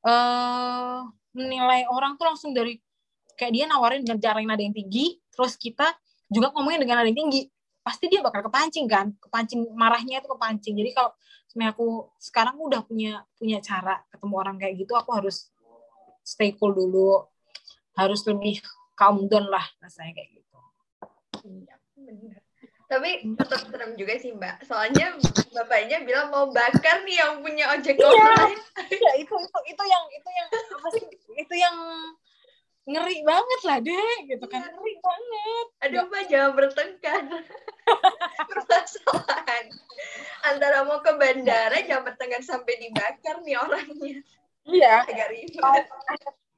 [0.07, 1.03] uh,
[1.35, 2.79] menilai orang tuh langsung dari
[3.35, 5.91] kayak dia nawarin dengan cara ada yang tinggi terus kita
[6.31, 7.51] juga ngomongin dengan ada yang tinggi
[7.85, 11.11] pasti dia bakal kepancing kan kepancing marahnya itu kepancing jadi kalau
[11.55, 15.55] sebenarnya aku sekarang udah punya punya cara ketemu orang kayak gitu aku harus
[16.27, 17.23] stay cool dulu.
[17.95, 18.59] Harus lebih
[18.99, 20.59] calm down lah rasanya kayak gitu.
[21.47, 22.43] Iya benar
[22.85, 24.63] tapi tetap serem juga sih mbak.
[24.63, 25.17] Soalnya
[25.51, 28.07] bapaknya bilang mau bakar nih yang punya ojek iya.
[28.07, 28.61] online.
[28.87, 31.05] Iya itu itu itu yang itu yang apa sih?
[31.35, 31.77] Itu yang
[32.85, 34.61] ngeri banget lah deh gitu kan.
[34.61, 34.71] Iya.
[34.77, 35.67] ngeri banget.
[35.81, 37.23] Aduh mbak jangan bertengkar.
[38.53, 39.65] Permasalahan.
[40.45, 44.17] Antara mau ke bandara jangan bertengkar sampai dibakar nih orangnya.
[44.69, 44.95] Iya.
[45.09, 45.85] Agak ribet.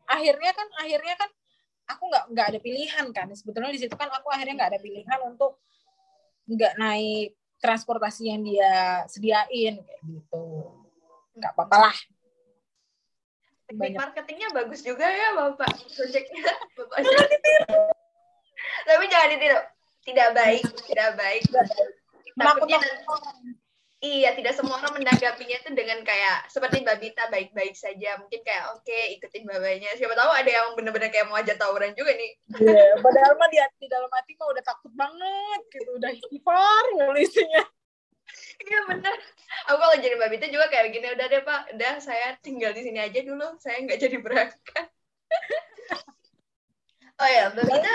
[0.06, 1.30] Akhirnya kan akhirnya kan
[1.86, 3.26] aku nggak nggak ada pilihan kan.
[3.30, 5.62] Sebetulnya di situ kan aku akhirnya nggak ada pilihan untuk
[6.50, 10.74] nggak naik transportasi yang dia sediain kayak gitu.
[11.38, 11.96] Nggak apa-apa lah
[13.66, 16.44] teknik marketingnya bagus juga ya bapak proyeknya
[16.78, 16.98] bapak
[18.86, 19.60] tapi jangan ditiru
[20.06, 21.44] tidak baik tidak baik
[22.38, 22.78] takutnya
[23.96, 28.20] Iya, tidak semua orang menanggapinya itu dengan kayak seperti Mbak Bita baik-baik saja.
[28.20, 29.88] Mungkin kayak oke okay, ikutin babanya.
[29.96, 32.36] Siapa tahu ada yang benar-benar kayak mau aja tawuran juga nih.
[32.60, 36.84] Iya, yeah, padahal mah di, di dalam hati mah udah takut banget gitu, udah istighfar
[36.92, 37.64] nulisnya.
[38.66, 39.16] Iya benar.
[39.70, 42.82] Aku kalau jadi Mbak Bita juga kayak gini, udah deh Pak, udah saya tinggal di
[42.82, 44.86] sini aja dulu, saya nggak jadi berangkat.
[47.22, 47.92] oh ya, Mbak Bita,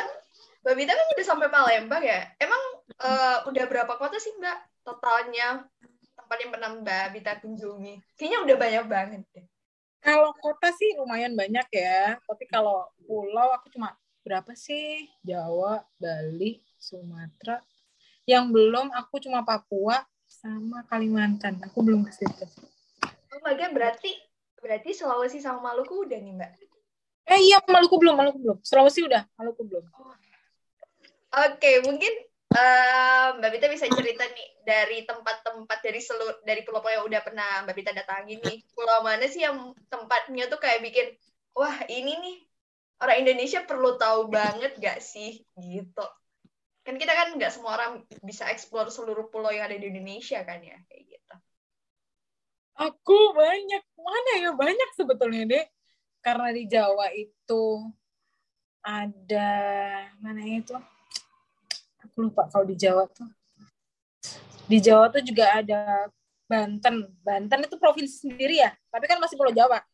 [0.64, 2.20] Mbak Bita kan udah sampai Palembang ya.
[2.39, 2.62] Emang
[3.01, 5.66] uh, udah berapa kota sih Mbak totalnya
[6.16, 7.93] tempat yang pernah Mbak Bita kunjungi?
[8.16, 9.45] Kayaknya udah banyak banget deh.
[10.01, 13.93] Kalau kota sih lumayan banyak ya, tapi kalau pulau aku cuma
[14.26, 15.06] berapa sih?
[15.22, 17.62] Jawa, Bali, Sumatera.
[18.26, 20.01] Yang belum aku cuma Papua
[20.42, 21.62] sama Kalimantan.
[21.70, 22.46] Aku belum ke situ.
[23.32, 24.12] Oh berarti
[24.62, 26.52] Berarti Sulawesi sama Maluku udah nih Mbak?
[27.34, 28.58] Eh iya Maluku belum, Maluku belum.
[28.62, 29.86] Sulawesi udah, Maluku belum.
[29.89, 32.14] Oke, okay, mungkin
[32.54, 37.50] uh, Mbak Bita bisa cerita nih dari tempat-tempat dari seluruh dari pulau-pulau yang udah pernah
[37.66, 38.58] Mbak Bita datangi nih.
[38.78, 41.18] Pulau mana sih yang tempatnya tuh kayak bikin
[41.58, 42.38] wah ini nih
[43.02, 46.06] orang Indonesia perlu tahu banget gak sih gitu.
[46.82, 47.92] Kan kita kan nggak semua orang
[48.26, 51.36] bisa eksplor seluruh pulau yang ada di Indonesia kan ya kayak gitu.
[52.82, 54.50] Aku banyak mana ya?
[54.58, 55.66] Banyak sebetulnya deh
[56.26, 57.86] karena di Jawa itu
[58.82, 59.50] ada
[60.18, 60.74] mana itu?
[62.10, 63.30] Aku lupa kalau di Jawa tuh.
[64.66, 66.10] Di Jawa tuh juga ada
[66.50, 67.14] Banten.
[67.22, 69.86] Banten itu provinsi sendiri ya tapi kan masih Pulau Jawa.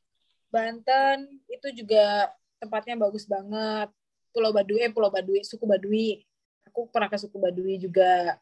[0.47, 2.31] Banten itu juga
[2.63, 3.91] tempatnya bagus banget.
[4.31, 6.26] Pulau Baduy eh, Pulau Baduy suku Baduy
[6.77, 8.37] aku pernah ke suku Baduy juga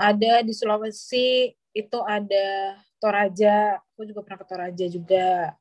[0.00, 5.52] ada di Sulawesi itu ada Toraja aku juga pernah ke Toraja juga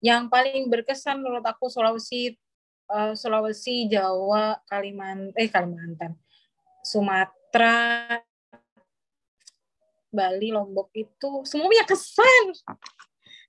[0.00, 2.32] yang paling berkesan menurut aku Sulawesi
[2.90, 6.16] uh, Sulawesi, Jawa, Kalimantan, eh Kalimantan,
[6.82, 8.18] Sumatera,
[10.10, 12.44] Bali, Lombok itu semua punya kesan.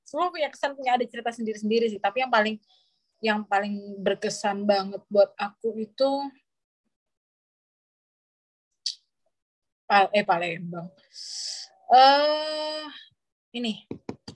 [0.05, 1.97] Semua punya kesan punya ada cerita sendiri-sendiri sih.
[2.03, 2.55] Tapi yang paling
[3.21, 6.09] yang paling berkesan banget buat aku itu
[9.91, 10.87] eh Palembang.
[11.91, 12.87] Eh uh,
[13.51, 13.83] ini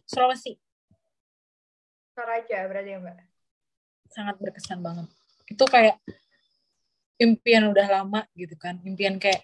[0.03, 0.59] Sulawesi.
[2.15, 3.35] Toraja berarti ya, Mbak?
[4.15, 5.11] sangat berkesan banget.
[5.51, 5.99] Itu kayak
[7.19, 8.79] impian udah lama gitu kan.
[8.87, 9.43] Impian kayak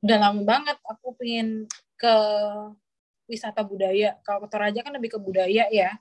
[0.00, 1.68] udah lama banget aku pengen
[2.00, 2.14] ke
[3.28, 4.16] wisata budaya.
[4.24, 5.92] Kalau ke Toraja kan lebih ke budaya ya.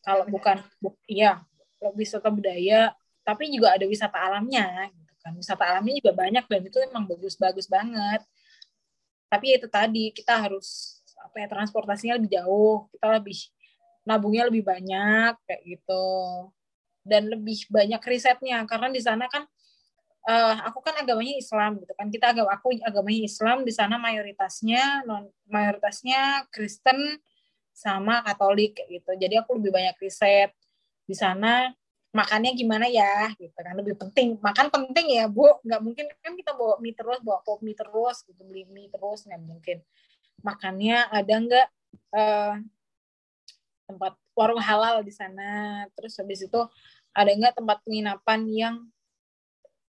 [0.00, 1.44] Kalau bukan bu, iya
[1.92, 2.96] wisata budaya.
[3.20, 5.32] Tapi juga ada wisata alamnya gitu kan.
[5.36, 8.24] Wisata alamnya juga banyak dan itu emang bagus-bagus banget
[9.34, 13.38] tapi itu tadi kita harus apa ya transportasinya lebih jauh kita lebih
[14.06, 16.06] nabungnya lebih banyak kayak gitu.
[17.04, 19.44] Dan lebih banyak risetnya karena di sana kan
[20.24, 22.08] uh, aku kan agamanya Islam gitu kan.
[22.08, 27.20] Kita agama aku agamanya Islam di sana mayoritasnya non mayoritasnya Kristen
[27.74, 29.10] sama Katolik gitu.
[29.18, 30.54] Jadi aku lebih banyak riset
[31.04, 31.68] di sana
[32.14, 34.38] makannya gimana ya gitu kan lebih penting.
[34.38, 35.58] Makan penting ya bu.
[35.66, 39.26] Nggak mungkin kan kita bawa mie terus bawa pop mie terus gitu beli mie terus
[39.26, 39.82] nggak mungkin.
[40.46, 41.68] Makannya ada nggak
[42.14, 42.54] uh,
[43.90, 45.84] tempat warung halal di sana?
[45.98, 46.60] Terus habis itu
[47.10, 48.76] ada nggak tempat penginapan yang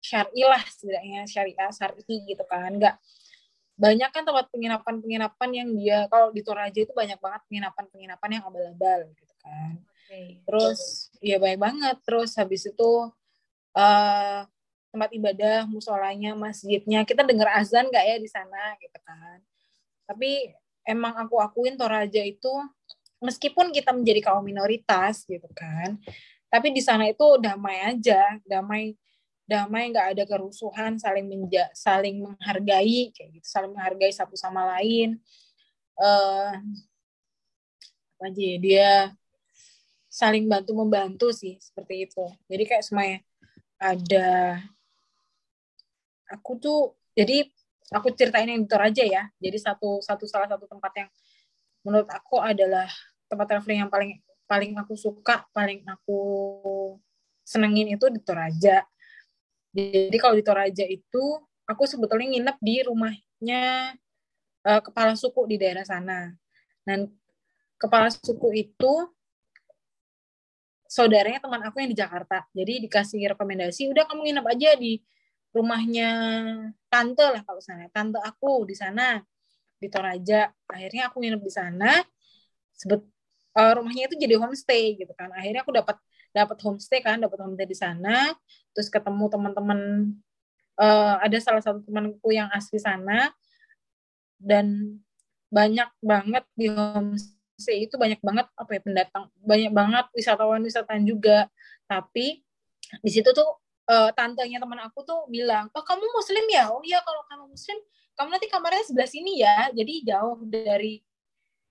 [0.01, 2.73] syari lah setidaknya syariah syari gitu kan.
[2.73, 2.97] Nggak.
[3.77, 8.29] Banyak kan tempat penginapan penginapan yang dia kalau di Toraja itu banyak banget penginapan penginapan
[8.39, 10.39] yang abal-abal gitu kan okay.
[10.45, 11.97] terus ya banyak banget.
[12.05, 12.91] Terus habis itu
[13.73, 14.39] uh,
[14.93, 17.03] tempat ibadah musolanya masjidnya.
[17.03, 19.37] Kita dengar azan nggak ya di sana gitu kan.
[20.05, 20.55] Tapi
[20.87, 22.53] emang aku akuin Toraja itu
[23.19, 25.99] meskipun kita menjadi kaum minoritas gitu kan.
[26.47, 28.39] Tapi di sana itu damai aja.
[28.47, 28.95] Damai
[29.45, 33.47] damai nggak ada kerusuhan saling menja saling menghargai kayak gitu.
[33.49, 35.19] Saling menghargai satu sama lain.
[35.99, 36.55] Uh,
[38.15, 38.91] apa aja ya, dia
[40.15, 43.19] saling bantu membantu sih seperti itu jadi kayak semuanya
[43.75, 44.63] ada
[46.31, 47.43] aku tuh jadi
[47.91, 51.09] aku ceritain yang itu aja ya jadi satu satu salah satu tempat yang
[51.83, 52.87] menurut aku adalah
[53.27, 56.19] tempat traveling yang paling paling aku suka, paling aku
[57.41, 58.85] senengin itu di Toraja.
[59.75, 61.23] Jadi kalau di Toraja itu
[61.65, 63.93] aku sebetulnya nginep di rumahnya
[64.65, 66.31] uh, kepala suku di daerah sana.
[66.85, 67.09] Dan
[67.81, 68.93] kepala suku itu
[70.85, 72.45] saudaranya teman aku yang di Jakarta.
[72.53, 75.01] Jadi dikasih rekomendasi, udah kamu nginep aja di
[75.55, 76.09] rumahnya
[76.91, 77.89] tante lah kalau sana.
[77.89, 79.19] Tante aku di sana
[79.81, 80.51] di Toraja.
[80.69, 81.91] Akhirnya aku nginep di sana.
[82.75, 83.01] Sebet
[83.55, 85.97] uh, rumahnya itu jadi homestay gitu kan akhirnya aku dapat
[86.35, 88.35] dapat homestay kan dapat homestay di sana
[88.75, 89.79] terus ketemu teman-teman
[90.75, 93.31] uh, ada salah satu temanku yang asli sana
[94.35, 94.99] dan
[95.47, 97.34] banyak banget di homestay
[97.87, 101.47] itu banyak banget apa ya pendatang banyak banget wisatawan-wisatawan juga.
[101.87, 102.43] Tapi
[103.01, 103.49] di situ tuh
[103.89, 106.69] uh, tantenya teman aku tuh bilang oh kamu muslim ya?
[106.71, 107.77] Oh iya kalau kamu muslim
[108.15, 111.03] kamu nanti kamarnya sebelah sini ya jadi jauh dari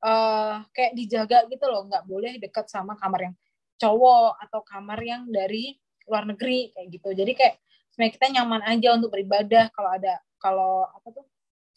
[0.05, 3.35] uh, kayak dijaga gitu loh nggak boleh dekat sama kamar yang
[3.81, 5.75] cowok atau kamar yang dari
[6.05, 7.09] luar negeri kayak gitu.
[7.17, 7.55] Jadi kayak
[7.93, 11.25] sebenarnya kita nyaman aja untuk beribadah kalau ada kalau apa tuh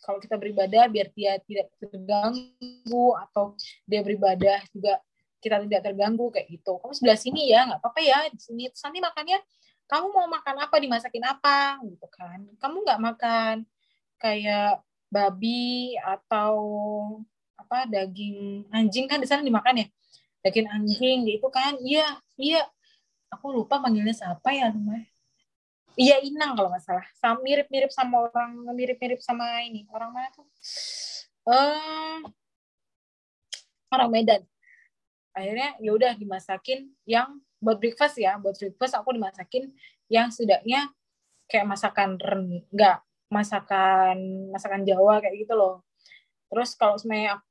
[0.08, 5.04] kalau kita beribadah biar dia tidak terganggu atau dia beribadah juga
[5.44, 6.80] kita tidak terganggu kayak gitu.
[6.80, 8.72] Kamu sebelah sini ya nggak apa-apa ya di sini.
[8.72, 9.44] Terus nanti makannya
[9.92, 10.76] kamu mau makan apa?
[10.80, 11.84] Dimasakin apa?
[11.84, 12.40] Gitu kan.
[12.56, 13.56] Kamu nggak makan
[14.16, 14.80] kayak
[15.12, 16.56] babi atau
[17.60, 19.88] apa daging anjing kan di sana dimakan ya?
[20.40, 21.76] Daging anjing gitu kan.
[21.84, 22.64] Iya iya.
[23.28, 25.04] Aku lupa manggilnya siapa ya namanya
[25.98, 27.08] iya Inang kalau nggak salah.
[27.18, 29.84] Sama mirip-mirip sama orang mirip-mirip sama ini.
[29.90, 30.46] Orang mana tuh?
[31.44, 32.22] Uh,
[33.92, 34.42] orang Medan.
[35.34, 38.38] Akhirnya ya udah dimasakin yang buat breakfast ya.
[38.38, 39.74] Buat breakfast aku dimasakin
[40.08, 40.94] yang setidaknya
[41.50, 42.16] kayak masakan
[42.72, 45.84] enggak masakan masakan Jawa kayak gitu loh.
[46.48, 47.44] Terus kalau sebenarnya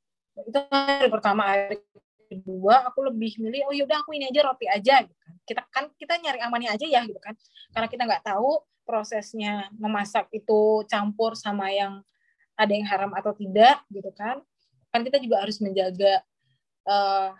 [0.44, 1.80] itu hari pertama hari
[2.26, 5.34] kedua aku lebih milih oh yaudah aku ini aja roti aja gitu kan.
[5.46, 7.34] Kita kan kita nyari amannya aja ya gitu kan.
[7.72, 12.02] Karena kita nggak tahu prosesnya memasak itu campur sama yang
[12.56, 14.42] ada yang haram atau tidak gitu kan.
[14.90, 16.22] Kan kita juga harus menjaga
[16.86, 17.30] uh,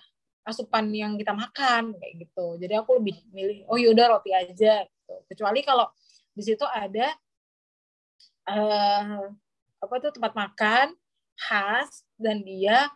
[0.46, 2.46] asupan yang kita makan kayak gitu.
[2.62, 5.14] Jadi aku lebih milih oh yaudah roti aja gitu.
[5.30, 5.90] kecuali kalau
[6.36, 7.10] di situ ada
[8.46, 9.26] uh,
[9.82, 10.94] apa tuh tempat makan
[11.36, 12.88] khas dan dia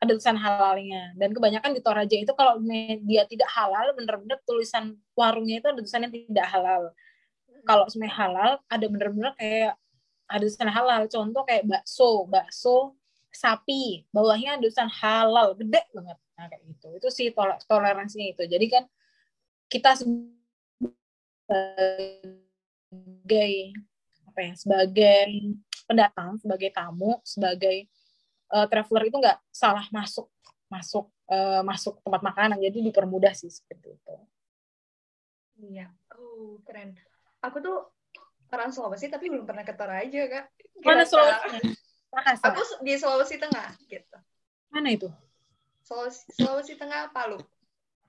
[0.00, 1.12] ada tulisan halalnya.
[1.14, 2.56] Dan kebanyakan di Toraja itu kalau
[3.04, 6.82] dia tidak halal bener-bener tulisan warungnya itu ada tulisan yang tidak halal.
[7.68, 9.76] Kalau sebenarnya halal ada bener-bener kayak
[10.24, 11.04] ada tulisan halal.
[11.12, 12.96] Contoh kayak bakso bakso
[13.30, 16.18] sapi bawahnya ada tulisan halal gede banget.
[16.40, 16.88] Nah kayak gitu.
[16.96, 18.48] Itu sih tol toleransinya itu.
[18.48, 18.88] Jadi kan
[19.68, 20.32] kita sebagai
[24.32, 25.28] apa ya sebagai
[25.84, 27.90] pendatang sebagai tamu sebagai
[28.54, 30.30] uh, traveler itu nggak salah masuk
[30.70, 34.14] masuk uh, masuk tempat makanan jadi dipermudah sih seperti itu
[35.74, 36.94] iya oh keren
[37.42, 37.78] aku tuh
[38.50, 40.46] orang Sulawesi tapi belum pernah ke Toraja kak
[40.82, 41.74] mana Sulawesi
[42.10, 44.18] Aku di Sulawesi Tengah gitu.
[44.74, 45.06] Mana itu?
[45.86, 47.38] Sulawesi, Sulawesi Tengah Palu.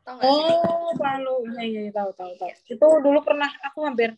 [0.01, 0.45] Tahu gak sih?
[0.57, 1.35] Oh, Palu.
[1.53, 2.49] Iya, iya, iya, tahu, tahu, tahu.
[2.65, 4.17] Itu dulu pernah aku hampir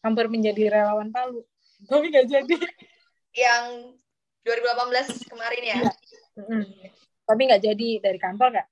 [0.00, 1.44] hampir menjadi relawan Palu.
[1.92, 2.56] Tapi nggak jadi.
[3.36, 3.64] Yang
[4.46, 5.78] 2018 kemarin ya?
[6.38, 6.62] Mm-hmm.
[7.28, 8.68] Tapi nggak jadi dari kantor nggak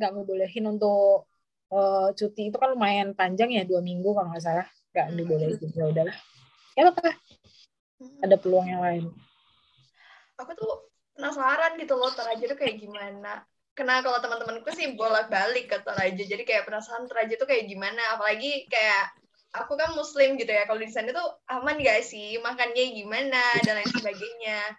[0.00, 1.28] nggak ngebolehin untuk
[1.72, 2.48] uh, cuti.
[2.48, 4.66] Itu kan lumayan panjang ya dua minggu kalau nggak salah.
[4.96, 5.16] Nggak hmm.
[5.20, 6.16] dibolehin ya udahlah.
[6.72, 8.24] Ya apa hmm.
[8.24, 9.04] ada peluang yang lain.
[10.38, 10.88] Aku tuh
[11.18, 13.42] penasaran gitu loh Toraja tuh kayak gimana.
[13.74, 18.00] Karena kalau teman-temanku sih bolak-balik ke Toraja jadi kayak penasaran Toraja tuh kayak gimana.
[18.16, 19.12] Apalagi kayak
[19.52, 20.64] aku kan muslim gitu ya.
[20.64, 22.38] Kalau di sana tuh aman gak sih?
[22.40, 23.42] Makannya gimana?
[23.66, 24.78] Dan lain sebagainya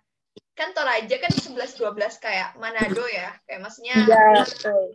[0.60, 3.32] kan Toraja kan 11-12 kayak Manado ya.
[3.48, 4.44] Kayak maksudnya ya,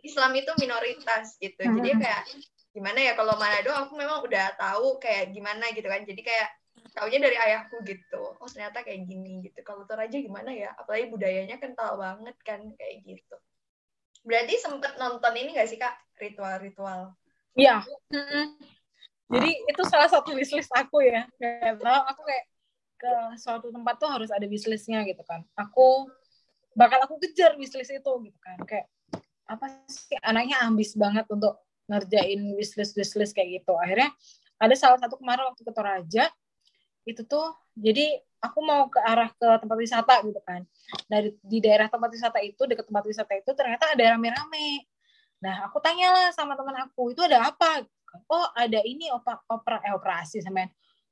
[0.05, 1.57] Islam itu minoritas gitu.
[1.65, 2.23] Jadi kayak
[2.77, 6.05] gimana ya kalau Manado aku memang udah tahu kayak gimana gitu kan.
[6.05, 6.49] Jadi kayak
[6.93, 8.37] taunya dari ayahku gitu.
[8.37, 9.65] Oh ternyata kayak gini gitu.
[9.65, 10.77] Kalau Toraja gimana ya?
[10.77, 13.37] Apalagi budayanya kental banget kan kayak gitu.
[14.25, 15.97] Berarti sempet nonton ini gak sih kak?
[16.21, 17.17] Ritual-ritual.
[17.57, 17.81] Iya.
[19.33, 21.25] Jadi itu salah satu wishlist aku ya.
[21.41, 22.45] Kayak aku kayak
[23.05, 26.09] ke suatu tempat tuh harus ada wishlistnya gitu kan aku
[26.73, 28.89] bakal aku kejar wishlist itu gitu kan kayak
[29.45, 34.09] apa sih anaknya ambis banget untuk ngerjain wishlist wishlist kayak gitu akhirnya
[34.57, 36.25] ada salah satu kemarin waktu ke Toraja
[37.05, 40.61] itu tuh jadi aku mau ke arah ke tempat wisata gitu kan.
[41.09, 44.85] Dari di daerah tempat wisata itu dekat tempat wisata itu ternyata ada rame-rame.
[45.41, 47.85] Nah aku tanyalah sama teman aku itu ada apa?
[48.31, 50.69] Oh ada ini opa, opera eh, operasi sama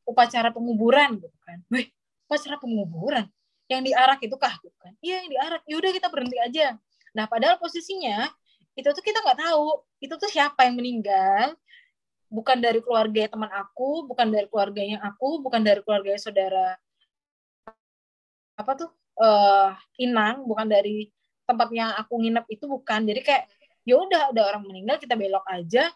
[0.06, 1.58] upacara penguburan gitu kan.
[1.72, 1.88] Wih
[2.26, 3.26] upacara penguburan
[3.70, 4.54] yang diarak itu kah?
[4.60, 4.92] Gitu kan.
[5.00, 5.62] Iya yang diarak.
[5.68, 6.76] Yaudah kita berhenti aja.
[7.12, 8.28] Nah padahal posisinya
[8.72, 11.52] itu tuh kita nggak tahu itu tuh siapa yang meninggal
[12.32, 16.80] bukan dari keluarga teman aku, bukan dari keluarganya aku, bukan dari keluarga saudara
[18.56, 18.90] apa tuh
[19.20, 21.12] uh, Inang, bukan dari
[21.44, 23.04] tempat yang aku nginep itu bukan.
[23.04, 23.44] Jadi kayak
[23.84, 25.92] ya udah ada orang meninggal kita belok aja.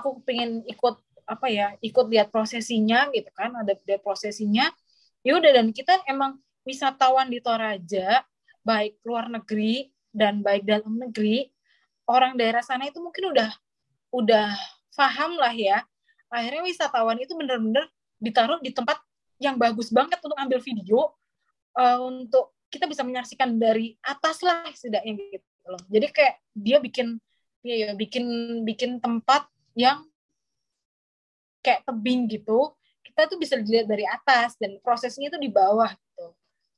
[0.00, 4.72] Aku pengen ikut apa ya, ikut lihat prosesinya gitu kan, ada lihat prosesinya.
[5.20, 8.24] Ya udah dan kita emang wisatawan di Toraja,
[8.64, 11.52] baik luar negeri dan baik dalam negeri,
[12.08, 13.52] orang daerah sana itu mungkin udah
[14.08, 14.56] udah
[14.96, 15.84] paham lah ya
[16.32, 17.86] akhirnya wisatawan itu benar-benar
[18.18, 18.98] ditaruh di tempat
[19.38, 21.14] yang bagus banget untuk ambil video
[21.78, 27.20] uh, untuk kita bisa menyaksikan dari atas lah setidaknya gitu loh jadi kayak dia bikin
[27.62, 28.24] ya, ya bikin
[28.64, 29.46] bikin tempat
[29.78, 30.02] yang
[31.64, 36.26] kayak tebing gitu kita tuh bisa dilihat dari atas dan prosesnya itu di bawah gitu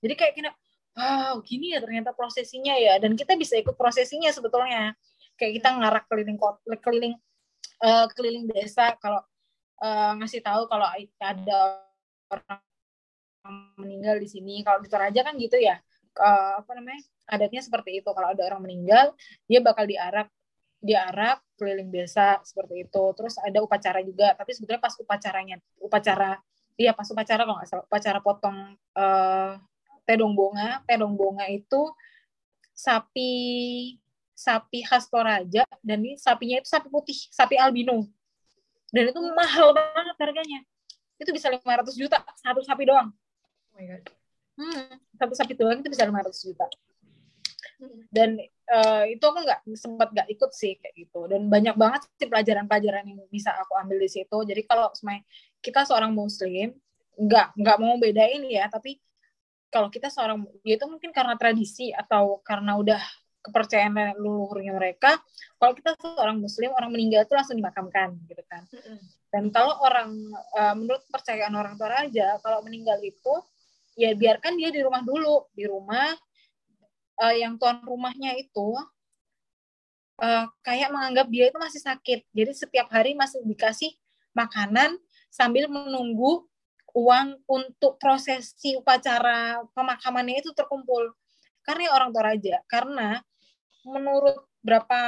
[0.01, 0.51] jadi kayak kita
[0.97, 4.97] wow gini ya ternyata prosesinya ya dan kita bisa ikut prosesinya sebetulnya
[5.37, 6.39] kayak kita ngarak keliling
[6.85, 7.15] keliling
[7.85, 9.21] uh, keliling desa kalau
[9.81, 10.87] uh, ngasih tahu kalau
[11.21, 11.61] ada
[12.31, 12.61] orang
[13.81, 14.61] meninggal di sini.
[14.61, 15.81] Kalau di Toraja kan gitu ya.
[16.15, 17.01] Uh, apa namanya?
[17.31, 18.09] Adatnya seperti itu.
[18.11, 19.17] Kalau ada orang meninggal,
[19.49, 20.29] dia bakal diarak
[20.81, 23.05] diarak keliling desa seperti itu.
[23.15, 26.41] Terus ada upacara juga, tapi sebetulnya pas upacaranya, upacara
[26.81, 28.59] iya pas upacara kalau nggak salah, upacara potong
[28.97, 29.61] uh,
[30.09, 31.93] tedong bonga, tedong bonga itu
[32.73, 33.31] sapi
[34.33, 38.09] sapi khas Toraja dan ini sapinya itu sapi putih, sapi albino.
[38.91, 40.61] Dan itu mahal banget harganya.
[41.21, 43.13] Itu bisa 500 juta satu sapi doang.
[43.13, 44.03] Oh my god.
[44.57, 46.67] Hmm, satu sapi doang itu bisa 500 juta.
[48.11, 48.41] Dan
[48.71, 51.21] uh, itu aku nggak sempat nggak ikut sih kayak gitu.
[51.31, 54.37] Dan banyak banget sih pelajaran-pelajaran yang bisa aku ambil di situ.
[54.47, 54.91] Jadi kalau
[55.61, 56.75] kita seorang muslim
[57.21, 59.01] nggak nggak mau bedain ya, tapi
[59.71, 63.01] kalau kita seorang ya itu mungkin karena tradisi atau karena udah
[63.41, 65.17] kepercayaan leluhurnya mereka
[65.57, 68.69] kalau kita seorang muslim orang meninggal itu langsung dimakamkan gitu kan
[69.33, 70.13] dan kalau orang
[70.61, 73.35] uh, menurut kepercayaan orang tua aja kalau meninggal itu
[73.97, 76.13] ya biarkan dia di rumah dulu di rumah
[77.21, 78.75] uh, yang tuan rumahnya itu
[80.21, 82.25] uh, kayak menganggap dia itu masih sakit.
[82.33, 83.93] Jadi setiap hari masih dikasih
[84.33, 84.97] makanan
[85.29, 86.49] sambil menunggu
[86.91, 91.15] uang untuk prosesi upacara pemakamannya itu terkumpul.
[91.61, 93.21] Karena orang Toraja karena
[93.85, 95.01] menurut berapa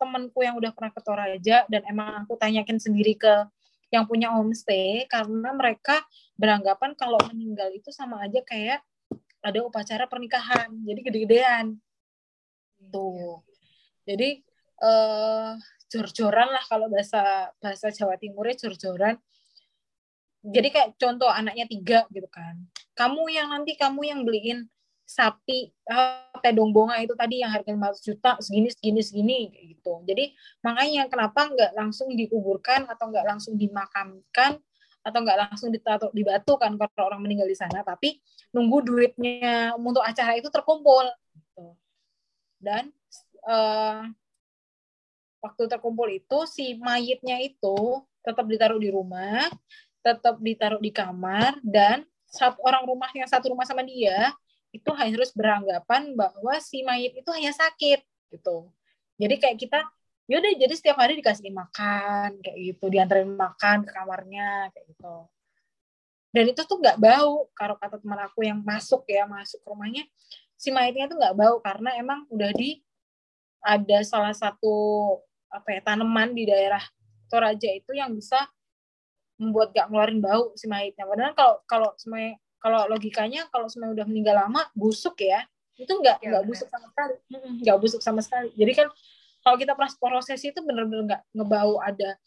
[0.00, 3.48] temanku yang udah pernah ke Toraja dan emang aku tanyakin sendiri ke
[3.92, 6.02] yang punya homestay karena mereka
[6.34, 8.82] beranggapan kalau meninggal itu sama aja kayak
[9.46, 11.78] ada upacara pernikahan jadi gede-gedean.
[12.90, 13.40] Tuh.
[14.06, 14.42] jadi
[14.76, 15.52] eh
[15.86, 19.16] jor-joran lah kalau bahasa bahasa Jawa Timurnya jor-joran.
[20.46, 22.54] Jadi kayak contoh anaknya tiga gitu kan.
[22.94, 24.70] Kamu yang nanti kamu yang beliin
[25.06, 29.38] sapi uh, tedong bonga itu tadi yang harganya 500 juta segini segini segini
[29.74, 30.02] gitu.
[30.06, 34.58] Jadi makanya kenapa nggak langsung dikuburkan atau nggak langsung dimakamkan
[35.06, 38.18] atau nggak langsung ditaruh di batu kan kalau orang meninggal di sana tapi
[38.50, 41.66] nunggu duitnya untuk acara itu terkumpul gitu.
[42.58, 42.90] dan
[43.46, 44.02] uh,
[45.38, 49.46] waktu terkumpul itu si mayitnya itu tetap ditaruh di rumah
[50.02, 54.34] tetap ditaruh di kamar dan satu orang rumah yang satu rumah sama dia
[54.74, 58.02] itu harus beranggapan bahwa si mayit itu hanya sakit
[58.34, 58.68] gitu.
[59.16, 59.80] Jadi kayak kita
[60.26, 65.16] yaudah jadi setiap hari dikasih makan kayak gitu, diantarin makan ke kamarnya kayak gitu.
[66.34, 70.04] Dan itu tuh nggak bau kalau kata teman aku yang masuk ya masuk ke rumahnya
[70.56, 72.80] si mayitnya tuh nggak bau karena emang udah di
[73.64, 74.74] ada salah satu
[75.48, 76.82] apa ya tanaman di daerah
[77.26, 78.38] Toraja itu yang bisa
[79.36, 81.04] membuat gak ngeluarin bau si mayitnya.
[81.04, 85.44] Padahal kalau kalau semai kalau logikanya kalau semai udah meninggal lama busuk ya.
[85.76, 87.14] Itu nggak ya, nggak busuk sama sekali.
[87.60, 88.48] Nggak busuk sama sekali.
[88.56, 88.88] Jadi kan
[89.46, 92.18] kalau kita proses itu bener-bener nggak ngebau ada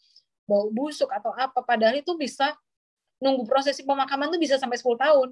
[0.48, 2.56] bau busuk atau apa padahal itu bisa
[3.20, 5.28] nunggu prosesi pemakaman tuh bisa sampai 10 tahun.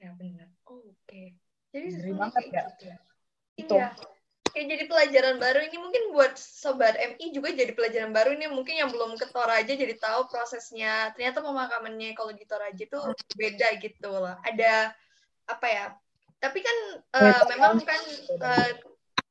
[0.00, 0.96] Ya benar oh, oke.
[1.04, 1.36] Okay.
[1.68, 2.64] jadi Ngeri banget ya.
[2.72, 2.88] gitu.
[3.60, 3.76] itu.
[3.76, 3.92] Iya.
[4.48, 8.80] Kayak jadi pelajaran baru ini mungkin buat sobat MI juga jadi pelajaran baru ini mungkin
[8.80, 11.12] yang belum ke Toraja jadi tahu prosesnya.
[11.12, 12.96] Ternyata pemakamannya kalau di Toraja itu
[13.36, 14.40] beda gitu loh.
[14.40, 14.96] Ada
[15.44, 15.84] apa ya
[16.38, 16.76] tapi kan
[17.18, 18.02] uh, memang kan
[18.38, 18.70] uh,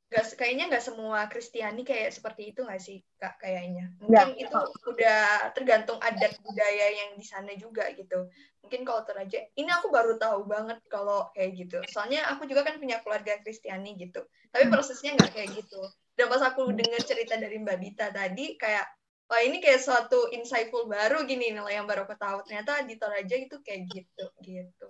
[0.08, 3.92] gak, kayaknya nggak semua Kristiani kayak seperti itu nggak sih kak kayaknya?
[4.00, 4.48] Mungkin ya.
[4.48, 8.32] itu udah tergantung adat budaya yang di sana juga gitu.
[8.64, 11.78] Mungkin kalau Toraja ini aku baru tahu banget kalau kayak gitu.
[11.92, 14.24] Soalnya aku juga kan punya keluarga Kristiani gitu.
[14.52, 14.74] Tapi hmm.
[14.74, 15.82] prosesnya nggak kayak gitu.
[16.16, 18.88] Dan pas aku dengar cerita dari Mbak Dita tadi kayak
[19.28, 22.48] wah ini kayak suatu insightful baru gini nih yang baru aku tahu.
[22.48, 24.88] Ternyata di Toraja itu kayak gitu gitu.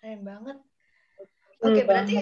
[0.00, 0.56] Keren banget.
[1.62, 2.16] Oke okay, berarti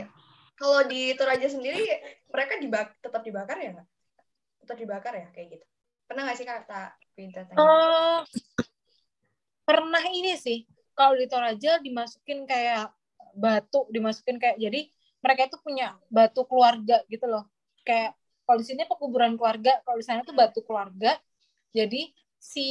[0.61, 1.89] kalau di Toraja sendiri
[2.29, 3.89] mereka dibak tetap dibakar ya nggak?
[4.61, 5.65] Tetap dibakar ya kayak gitu.
[6.05, 7.57] Pernah nggak sih kata tanya?
[7.57, 8.21] Uh,
[9.65, 10.69] pernah ini sih.
[10.93, 12.93] Kalau di Toraja dimasukin kayak
[13.33, 14.85] batu, dimasukin kayak jadi
[15.25, 17.49] mereka itu punya batu keluarga gitu loh.
[17.81, 18.13] Kayak
[18.45, 21.17] kalau di sini pekuburan keluarga, kalau di sana tuh batu keluarga.
[21.73, 22.67] Jadi si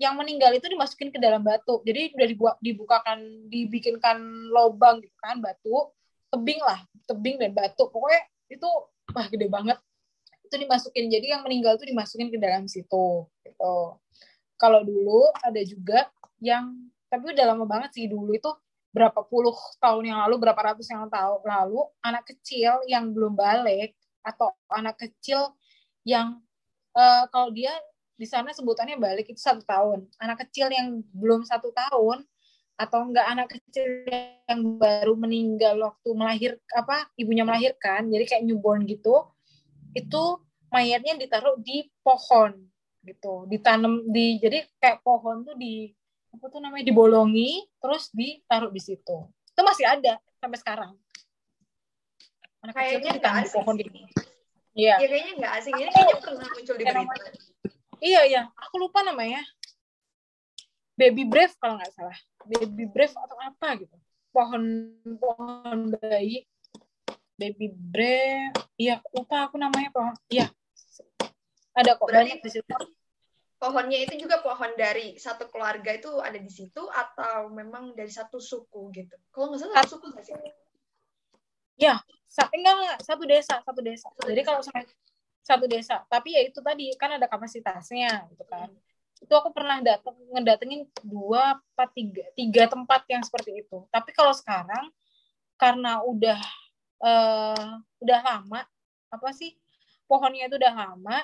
[0.00, 1.86] yang meninggal itu dimasukin ke dalam batu.
[1.86, 4.18] Jadi udah dibuka, dibukakan, dibikinkan
[4.50, 5.94] lubang gitu kan batu
[6.36, 7.88] tebing lah tebing dan batu.
[7.88, 8.22] Pokoknya
[8.52, 8.68] itu
[9.16, 9.78] wah gede banget.
[10.44, 11.08] Itu dimasukin.
[11.08, 13.76] Jadi yang meninggal itu dimasukin ke dalam situ gitu.
[14.60, 16.12] Kalau dulu ada juga
[16.44, 16.76] yang
[17.08, 18.50] tapi udah lama banget sih dulu itu
[18.92, 23.92] berapa puluh tahun yang lalu berapa ratus yang tahun lalu anak kecil yang belum balik
[24.24, 25.52] atau anak kecil
[26.02, 26.40] yang
[26.96, 27.70] uh, kalau dia
[28.16, 30.08] di sana sebutannya balik itu satu tahun.
[30.16, 32.24] Anak kecil yang belum satu tahun
[32.76, 34.04] atau enggak anak kecil
[34.44, 39.24] yang baru meninggal waktu melahir apa ibunya melahirkan jadi kayak newborn gitu
[39.96, 40.22] itu
[40.68, 42.52] mayatnya ditaruh di pohon
[43.06, 43.46] gitu.
[43.46, 45.94] Ditanam di jadi kayak pohon tuh di
[46.34, 49.24] apa tuh namanya dibolongi terus ditaruh di situ.
[49.24, 50.90] Itu masih ada sampai sekarang.
[52.60, 53.90] Anak kecil tuh ditanam di pohon gitu.
[54.76, 55.00] Iya.
[55.00, 55.74] Ya, kayaknya nggak asing.
[55.80, 57.16] Ini kayaknya pernah muncul di berita.
[58.04, 58.42] iya iya.
[58.68, 59.40] Aku lupa namanya
[60.96, 62.18] baby brave kalau nggak salah
[62.48, 63.96] baby brave atau apa gitu
[64.32, 64.64] pohon
[65.20, 66.48] pohon bayi
[67.36, 70.48] baby bre iya lupa aku namanya apa iya
[71.76, 72.72] ada kok Berarti- banyak di situ
[73.56, 78.36] Pohonnya itu juga pohon dari satu keluarga itu ada di situ atau memang dari satu
[78.36, 79.16] suku gitu?
[79.32, 80.36] Kalau nggak salah satu suku nggak sih?
[82.28, 84.12] Sa- enggak, enggak, satu desa, satu desa.
[84.12, 84.48] Satu Jadi desa.
[84.52, 84.84] kalau sampai
[85.40, 88.68] satu desa, tapi ya itu tadi kan ada kapasitasnya gitu kan.
[89.20, 93.84] Itu aku pernah datang ngedatengin dua apa tiga tiga tempat yang seperti itu.
[93.88, 94.92] Tapi kalau sekarang
[95.56, 96.40] karena udah
[96.96, 97.68] eh
[98.00, 98.60] udah lama
[99.12, 99.56] apa sih
[100.08, 101.18] pohonnya itu udah lama,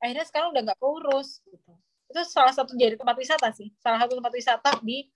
[0.00, 1.72] akhirnya sekarang udah nggak keurus gitu.
[2.10, 5.10] Itu salah satu jadi tempat wisata sih, salah satu tempat wisata di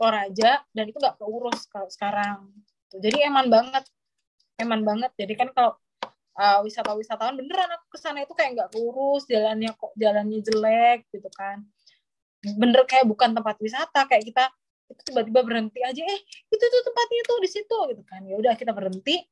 [0.00, 2.48] Toraja dan itu nggak keurus kalau sekarang.
[2.90, 3.84] Jadi eman banget
[4.60, 5.72] eman banget jadi kan kalau
[6.36, 11.30] uh, wisata-wisatawan beneran aku ke sana itu kayak nggak kurus jalannya kok jalannya jelek gitu
[11.34, 11.64] kan.
[12.40, 14.44] Bener kayak bukan tempat wisata kayak kita
[14.90, 16.20] itu tiba-tiba berhenti aja eh
[16.50, 18.20] itu tuh tempatnya tuh di situ gitu kan.
[18.26, 19.22] Ya udah kita berhenti.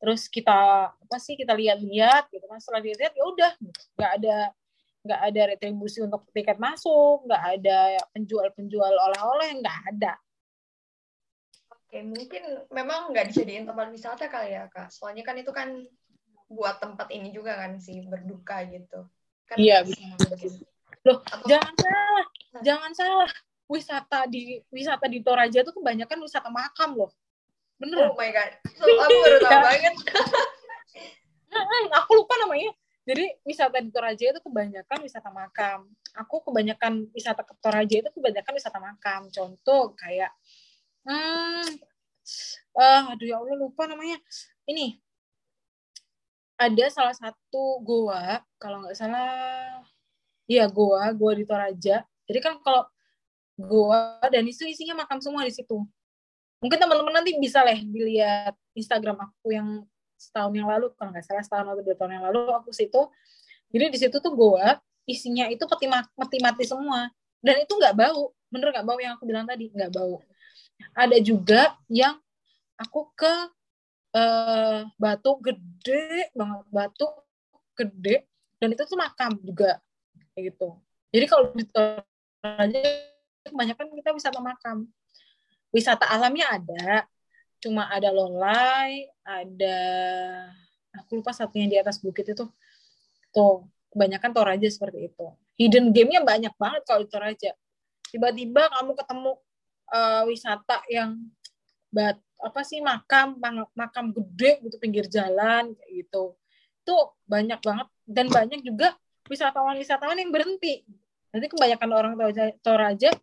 [0.00, 2.58] Terus kita apa sih kita lihat-lihat gitu kan.
[2.60, 3.80] Setelah lihat ya udah gitu.
[4.00, 4.36] nggak ada
[5.00, 10.12] nggak ada retribusi untuk tiket masuk nggak ada penjual-penjual oleh-oleh nggak ada.
[11.90, 14.94] Oke, mungkin memang nggak dijadiin tempat wisata kali ya kak.
[14.94, 15.74] Soalnya kan itu kan
[16.50, 19.06] buat tempat ini juga kan sih berduka gitu.
[19.46, 20.02] Kan Iya, bisa.
[21.06, 22.26] Loh, Atau- jangan salah,
[22.60, 23.30] jangan salah.
[23.70, 27.14] Wisata di wisata di Toraja itu kebanyakan wisata makam loh.
[27.78, 28.10] Bener.
[28.10, 29.62] Oh my god, so, aku baru tahu Iya.
[29.62, 29.94] banget.
[32.04, 32.70] Aku lupa namanya.
[33.06, 35.86] Jadi wisata di Toraja itu kebanyakan wisata makam.
[36.14, 39.26] Aku kebanyakan wisata ke Toraja itu kebanyakan wisata makam.
[39.30, 40.30] Contoh kayak,
[41.06, 41.66] hmm,
[42.76, 44.18] ah, aduh ya Allah lupa namanya.
[44.68, 44.98] Ini
[46.60, 49.80] ada salah satu goa, kalau nggak salah,
[50.44, 52.04] iya goa, goa di Toraja.
[52.28, 52.84] Jadi kan kalau
[53.56, 55.80] goa dan itu isinya makam semua di situ.
[56.60, 59.88] Mungkin teman-teman nanti bisa lah dilihat Instagram aku yang
[60.20, 63.08] setahun yang lalu kalau nggak salah setahun atau dua tahun yang lalu aku situ
[63.72, 64.76] jadi di situ tuh goa
[65.08, 67.08] isinya itu peti ma- peti mati semua
[67.40, 70.20] dan itu nggak bau bener nggak bau yang aku bilang tadi nggak bau
[70.92, 72.20] ada juga yang
[72.76, 73.32] aku ke
[74.14, 77.06] eh, batu gede banget batu
[77.76, 78.26] gede
[78.60, 79.80] dan itu tuh makam juga
[80.34, 80.68] kayak gitu
[81.10, 82.82] jadi kalau di Toraja
[83.46, 84.86] kebanyakan kita wisata makam
[85.70, 87.06] wisata alamnya ada
[87.60, 89.78] cuma ada lolai, ada
[90.96, 92.48] aku lupa satunya di atas bukit itu.
[93.30, 95.26] Tuh, kebanyakan Toraja seperti itu.
[95.60, 97.52] Hidden game-nya banyak banget kalau di Toraja.
[98.10, 99.32] Tiba-tiba kamu ketemu
[99.92, 101.20] eh, wisata yang
[101.92, 103.36] bat apa sih makam
[103.76, 106.36] makam gede gitu pinggir jalan gitu.
[106.82, 106.96] Itu
[107.28, 108.96] banyak banget dan banyak juga
[109.28, 110.82] wisatawan-wisatawan yang berhenti.
[111.30, 112.12] Nanti kebanyakan orang
[112.64, 113.14] Toraja,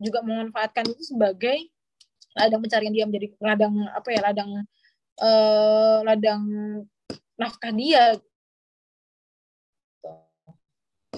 [0.00, 1.56] juga memanfaatkan itu sebagai
[2.32, 4.50] ladang pencarian dia menjadi ladang apa ya ladang
[5.20, 6.42] eh, ladang
[7.36, 8.16] nafkah dia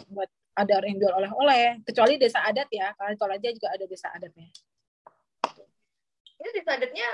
[0.08, 4.48] buat ada yang jual oleh-oleh kecuali desa adat ya karena Toraja juga ada desa adatnya
[6.43, 7.09] Ini di adatnya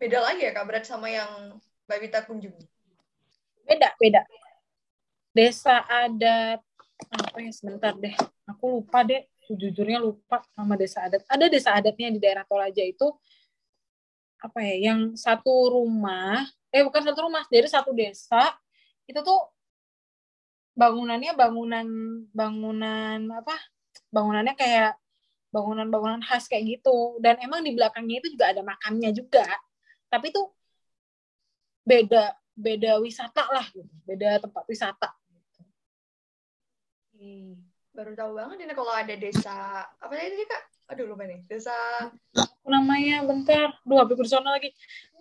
[0.00, 2.64] beda lagi ya kak, berat sama yang Mbak Wita kunjungi.
[3.68, 4.24] beda beda.
[5.36, 6.64] Desa adat
[7.12, 8.16] apa ya sebentar deh.
[8.48, 11.20] Aku lupa deh jujurnya lupa nama desa adat.
[11.28, 13.12] Ada desa adatnya di daerah Toraja itu
[14.40, 16.42] apa ya yang satu rumah
[16.74, 18.50] eh bukan satu rumah dari satu desa
[19.06, 19.38] itu tuh
[20.74, 21.86] bangunannya bangunan
[22.34, 23.54] bangunan apa
[24.10, 24.98] bangunannya kayak
[25.52, 27.20] bangunan-bangunan khas kayak gitu.
[27.20, 29.44] Dan emang di belakangnya itu juga ada makamnya juga.
[30.08, 30.42] Tapi itu
[31.84, 33.88] beda beda wisata lah gitu.
[34.08, 35.12] Beda tempat wisata
[37.22, 37.54] Hmm,
[37.94, 40.62] Baru tahu banget ini kalau ada desa apa tadi kak?
[40.90, 41.38] Aduh lupa nih.
[41.46, 41.70] Desa
[42.34, 43.78] Aku namanya bentar.
[43.86, 44.74] Duh HP personal lagi.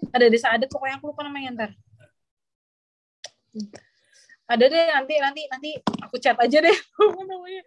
[0.10, 1.72] Ada desa adat pokoknya aku lupa namanya ntar.
[4.50, 5.70] Ada deh nanti nanti nanti
[6.02, 6.74] aku chat aja deh.
[7.30, 7.62] Namanya?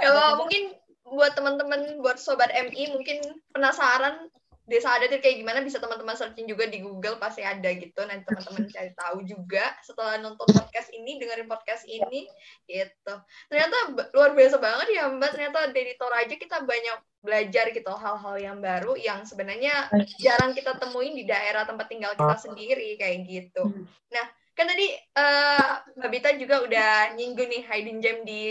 [0.00, 0.72] Kalau mungkin
[1.12, 3.20] buat teman-teman buat sobat MI mungkin
[3.52, 4.28] penasaran
[4.68, 8.04] desa adat itu kayak gimana bisa teman-teman searching juga di Google pasti ada gitu.
[8.04, 9.64] Nanti teman-teman cari tahu juga.
[9.80, 12.28] Setelah nonton podcast ini dengerin podcast ini
[12.68, 13.14] gitu.
[13.48, 15.30] Ternyata luar biasa banget ya Mbak.
[15.32, 19.90] Ternyata dari Toraja kita banyak belajar gitu hal-hal yang baru yang sebenarnya
[20.22, 23.66] jarang kita temuin di daerah tempat tinggal kita sendiri kayak gitu.
[23.66, 23.84] Hmm.
[24.14, 28.42] nah kan tadi eh, Mbak Bita juga udah nyinggung nih hidden gem di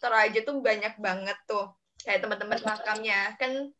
[0.00, 1.68] Toraja tuh banyak banget tuh
[2.04, 3.36] kayak teman-teman makamnya.
[3.36, 3.72] Kan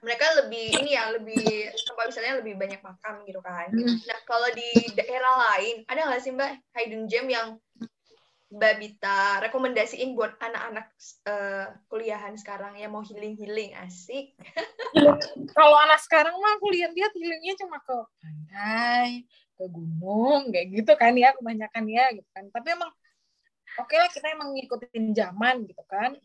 [0.00, 1.44] mereka lebih ini ya lebih
[1.84, 3.68] tempat wisatanya lebih banyak makam gitu kan.
[3.68, 3.96] Hmm.
[4.08, 7.60] nah kalau di daerah lain ada nggak sih Mbak hidden gem yang
[8.50, 10.86] Mbak Bita rekomendasiin buat anak-anak
[11.28, 14.34] eh, kuliahan sekarang yang mau healing healing asik
[15.54, 21.12] kalau anak sekarang mah aku lihat-lihat healingnya cuma ke pantai ke gunung kayak gitu kan
[21.12, 22.48] ya kebanyakan ya gitu kan.
[22.48, 22.90] Tapi emang
[23.76, 26.16] oke okay lah kita emang ngikutin zaman gitu kan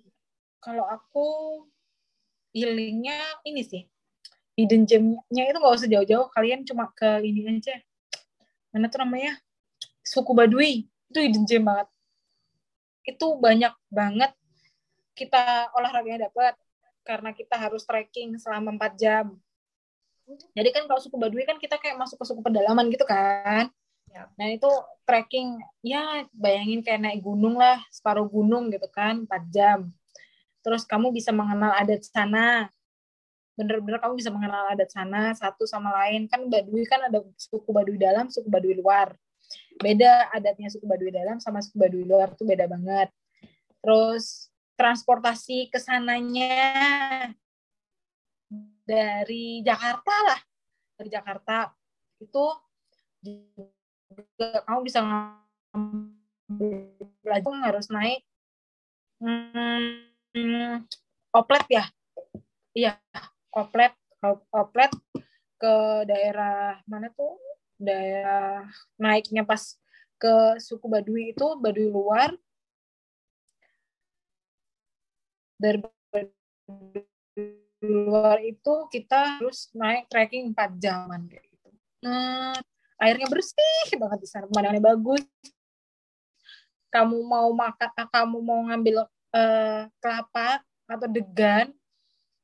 [0.65, 1.27] kalau aku
[2.57, 3.85] healingnya ini sih
[4.57, 7.75] hidden gemnya itu nggak usah jauh-jauh kalian cuma ke ini aja.
[8.71, 9.35] Mana tuh namanya?
[10.01, 10.87] Suku Baduy.
[11.11, 11.87] Itu hidden gem banget.
[13.05, 14.31] Itu banyak banget
[15.15, 16.57] kita olahraganya dapat
[17.05, 19.25] karena kita harus trekking selama 4 jam.
[20.57, 23.69] Jadi kan kalau suku Baduy kan kita kayak masuk ke suku pedalaman gitu kan.
[24.15, 24.31] Ya.
[24.39, 24.69] nah itu
[25.03, 29.91] trekking ya bayangin kayak naik gunung lah separuh gunung gitu kan 4 jam
[30.65, 32.65] terus kamu bisa mengenal adat sana.
[33.53, 36.25] Bener-bener kamu bisa mengenal adat sana satu sama lain.
[36.25, 39.13] Kan Baduy kan ada suku Baduy dalam suku Baduy luar.
[39.77, 43.13] Beda adatnya suku Baduy dalam sama suku Baduy luar tuh beda banget.
[43.85, 47.29] Terus transportasi ke sananya
[48.81, 50.41] dari Jakarta lah.
[50.97, 51.69] Dari Jakarta
[52.17, 52.45] itu
[53.21, 54.99] juga kamu bisa
[57.21, 58.21] belajar harus naik
[59.17, 60.14] hmm,
[61.31, 61.85] oplet ya
[62.75, 62.99] iya
[63.55, 63.95] oplet
[64.51, 64.91] oplet
[65.55, 65.73] ke
[66.03, 67.39] daerah mana tuh
[67.79, 68.67] daerah
[68.99, 69.79] naiknya pas
[70.19, 72.35] ke suku Baduy itu Baduy luar
[75.55, 75.79] dari
[77.85, 81.69] luar itu kita harus naik trekking 4 jaman kayak gitu.
[82.03, 82.57] Nah,
[82.99, 85.23] airnya bersih banget di sana, pemandangannya bagus.
[86.89, 89.05] Kamu mau makan, kamu mau ngambil
[89.35, 91.75] uh, kelapa atau degan,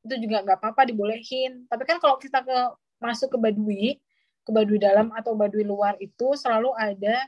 [0.04, 1.64] itu juga nggak apa-apa dibolehin.
[1.72, 2.58] Tapi kan kalau kita ke
[3.00, 3.98] masuk ke Baduy,
[4.44, 7.26] ke Baduy dalam atau Baduy luar itu selalu ada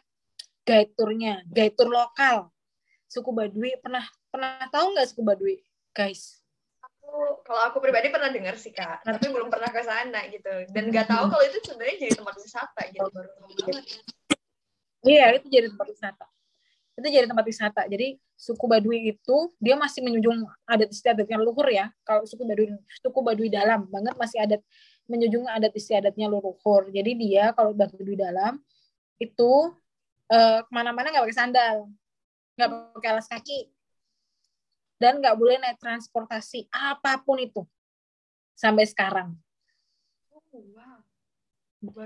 [0.67, 2.51] guide tournya, guide tour lokal.
[3.07, 5.55] Suku Baduy pernah pernah tahu nggak suku Baduy,
[5.95, 6.43] guys?
[6.83, 10.67] Aku kalau aku pribadi pernah dengar sih kak, tapi belum pernah ke sana gitu.
[10.73, 13.29] Dan nggak tahu kalau itu sebenarnya jadi tempat wisata gitu baru
[15.03, 16.32] Iya, itu jadi tempat wisata
[16.93, 17.81] itu jadi tempat wisata.
[17.89, 21.89] Jadi suku Baduy itu dia masih menjunjung adat istiadatnya luhur ya.
[22.05, 22.69] Kalau suku Baduy
[23.01, 24.61] suku Baduy dalam banget masih adat
[25.09, 26.89] menjunjung adat istiadatnya luhur.
[26.93, 28.61] Jadi dia kalau Baduy dalam
[29.17, 29.51] itu
[30.29, 31.89] eh, ke mana-mana nggak pakai sandal,
[32.61, 33.73] nggak pakai alas kaki,
[35.01, 37.65] dan nggak boleh naik transportasi apa pun itu
[38.53, 39.33] sampai sekarang.
[40.29, 40.45] Oh,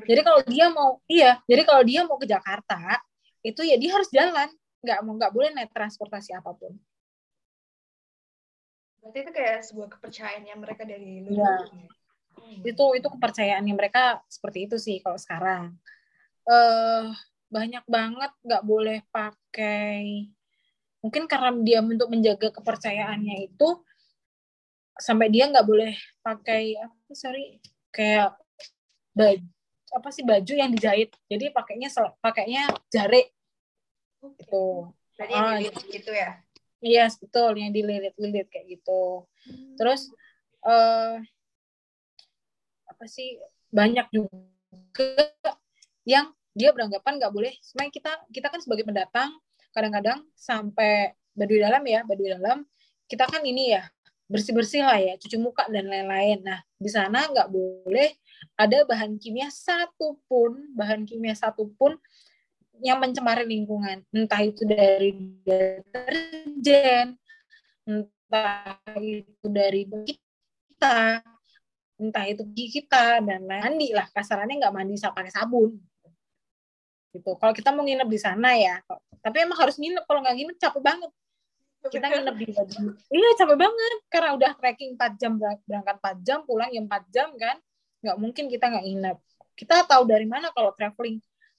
[0.10, 2.98] jadi kalau dia mau, iya, jadi kalau dia mau ke Jakarta,
[3.46, 4.50] itu ya dia harus jalan
[4.88, 6.72] nggak mau nggak boleh naik transportasi apa pun.
[9.04, 11.68] Berarti itu kayak sebuah kepercayaannya mereka dari luar.
[11.68, 11.88] Ya.
[12.40, 12.62] hmm.
[12.64, 15.76] itu itu kepercayaannya mereka seperti itu sih kalau sekarang.
[16.48, 17.12] Uh,
[17.52, 20.32] banyak banget nggak boleh pakai.
[21.04, 23.84] Mungkin karena dia untuk menjaga kepercayaannya itu
[24.98, 25.94] sampai dia nggak boleh
[26.26, 27.62] pakai apa sorry
[27.94, 28.34] kayak
[29.14, 29.46] baju
[29.88, 31.16] apa sih baju yang dijahit.
[31.32, 33.24] Jadi pakainya pakainya jari
[34.22, 34.92] gitu.
[35.18, 36.32] Berarti yang ah, dililit gitu ya?
[36.78, 37.58] Iya, yes, betul.
[37.58, 39.26] Yang dililit-lilit kayak gitu.
[39.50, 39.76] Hmm.
[39.78, 40.02] Terus,
[40.62, 41.18] uh,
[42.86, 43.42] apa sih,
[43.74, 45.26] banyak juga
[46.08, 47.54] yang dia beranggapan nggak boleh.
[47.62, 49.30] Sebenarnya kita kita kan sebagai pendatang,
[49.74, 52.66] kadang-kadang sampai baduy dalam ya, baduy dalam,
[53.06, 53.86] kita kan ini ya,
[54.26, 56.42] bersih-bersih lah ya, cuci muka dan lain-lain.
[56.42, 58.10] Nah, di sana nggak boleh
[58.58, 61.98] ada bahan kimia satupun, bahan kimia satupun
[62.84, 65.14] yang mencemari lingkungan, entah itu dari
[65.44, 67.18] deterjen,
[67.84, 71.24] entah itu dari kita,
[71.98, 74.06] entah itu gigi kita dan mandi lah.
[74.14, 75.74] Kasarannya nggak mandi pakai sabun.
[77.16, 77.32] Gitu.
[77.40, 78.78] Kalau kita mau nginep di sana ya
[79.24, 80.06] tapi emang harus nginep.
[80.06, 81.12] Kalau nggak nginep capek banget.
[81.88, 82.46] Kita nginep di
[83.12, 84.00] iya capek banget.
[84.08, 87.58] Karena udah trekking 4 jam berangkat 4 jam pulang yang 4 jam kan.
[88.06, 89.18] Nggak mungkin kita nggak nginep.
[89.58, 91.18] Kita tahu dari mana kalau traveling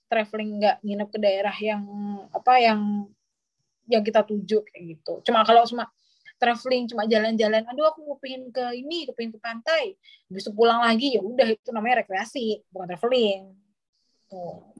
[0.09, 1.84] traveling nggak nginep ke daerah yang
[2.32, 2.80] apa yang
[3.88, 5.20] yang kita tuju kayak gitu.
[5.24, 5.88] Cuma kalau cuma
[6.38, 9.98] traveling cuma jalan-jalan, aduh aku mau pengen ke ini, pengen ke pantai,
[10.30, 13.42] bisa pulang lagi ya udah itu namanya rekreasi, bukan traveling.
[14.30, 14.78] Tuh.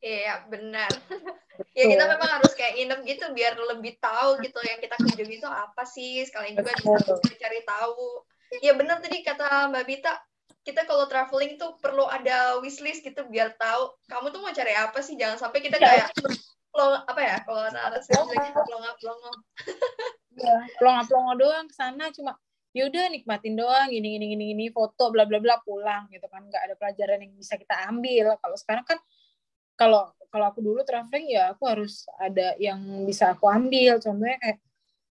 [0.00, 0.88] Iya benar.
[1.76, 5.48] ya kita memang harus kayak nginep gitu biar lebih tahu gitu yang kita kunjungi itu
[5.48, 6.24] apa sih.
[6.24, 8.24] Sekalian juga bisa cari tahu.
[8.64, 10.12] Ya benar tadi kata Mbak Bita,
[10.60, 14.98] kita kalau traveling tuh perlu ada wishlist gitu biar tahu kamu tuh mau cari apa
[15.00, 15.16] sih?
[15.16, 16.04] Jangan sampai kita iya.
[16.04, 16.08] kayak
[16.70, 19.32] plong apa ya kalau anak lagi plongo plongo
[20.38, 22.38] ya plongo plongo doang sana cuma
[22.70, 26.46] yaudah nikmatin doang gini gini gini gini foto bla bla bla pulang gitu kan.
[26.46, 28.38] Nggak ada pelajaran yang bisa kita ambil.
[28.38, 28.98] Kalau sekarang kan
[29.74, 33.98] kalau kalau aku dulu traveling ya aku harus ada yang bisa aku ambil.
[33.98, 34.58] Contohnya kayak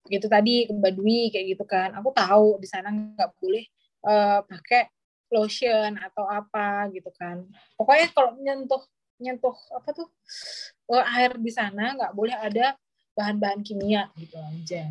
[0.07, 1.91] gitu tadi ke Baduy kayak gitu kan.
[1.99, 3.65] Aku tahu di sana nggak boleh
[4.07, 4.87] uh, pakai
[5.31, 7.47] lotion atau apa gitu kan.
[7.79, 8.83] Pokoknya kalau nyentuh
[9.21, 10.07] nyentuh apa tuh
[10.91, 12.73] eh, air di sana nggak boleh ada
[13.13, 14.89] bahan-bahan kimia gitu aja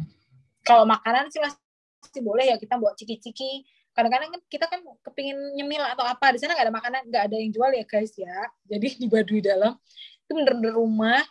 [0.65, 3.65] kalau makanan sih masih boleh ya kita buat ciki-ciki.
[3.91, 7.37] Kadang-kadang kan kita kan kepingin nyemil atau apa di sana nggak ada makanan nggak ada
[7.37, 8.39] yang jual ya guys ya.
[8.69, 9.77] Jadi di Baduy dalam.
[10.27, 11.23] Itu bener-bener rumah.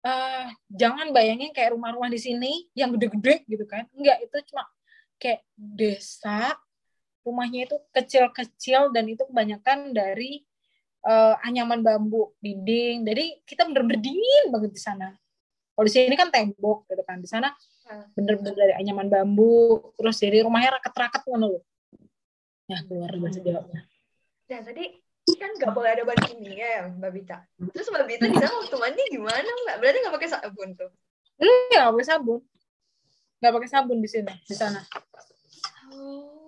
[0.00, 3.84] Uh, jangan bayangin kayak rumah-rumah di sini yang gede-gede gitu kan.
[3.92, 4.64] Enggak itu cuma
[5.20, 6.56] kayak desa
[7.24, 10.44] rumahnya itu kecil-kecil dan itu kebanyakan dari
[11.04, 15.12] uh, anyaman bambu dinding jadi kita bener-bener dingin banget di sana
[15.76, 17.52] kalau di sini kan tembok gitu kan di sana
[17.88, 18.16] hmm.
[18.16, 21.62] bener-bener dari anyaman bambu terus jadi rumahnya raket-raket kan loh
[22.70, 23.82] ya keluar bahasa Jawanya
[24.50, 24.84] nah tadi
[25.36, 27.38] kan nggak boleh ada bahan kimia ya Mbak Bita.
[27.70, 29.76] Terus Mbak Bita di sana waktu mandi gimana Mbak?
[29.78, 30.90] Berarti nggak pakai sabun tuh?
[31.40, 32.40] Iya, nggak pakai sabun.
[33.40, 34.80] Nggak pakai sabun di sini, di sana.
[35.94, 36.39] Oh,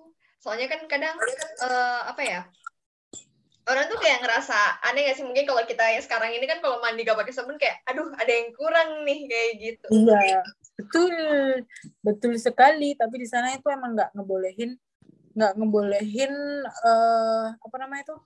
[0.43, 1.15] soalnya kan kadang
[1.63, 2.41] uh, apa ya?
[3.63, 6.83] Orang tuh kayak ngerasa aneh gak sih mungkin kalau kita yang sekarang ini kan kalau
[6.83, 9.87] mandi gak pakai sabun kayak aduh ada yang kurang nih kayak gitu.
[9.95, 10.43] Iya,
[10.75, 11.15] betul.
[12.03, 14.75] Betul sekali, tapi di sana itu emang nggak ngebolehin
[15.33, 16.33] nggak ngebolehin
[16.85, 18.17] uh, apa namanya itu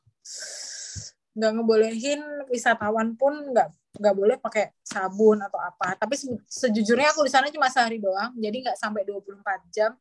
[1.36, 7.32] nggak ngebolehin wisatawan pun nggak nggak boleh pakai sabun atau apa tapi sejujurnya aku di
[7.32, 9.40] sana cuma sehari doang jadi nggak sampai 24
[9.72, 9.92] jam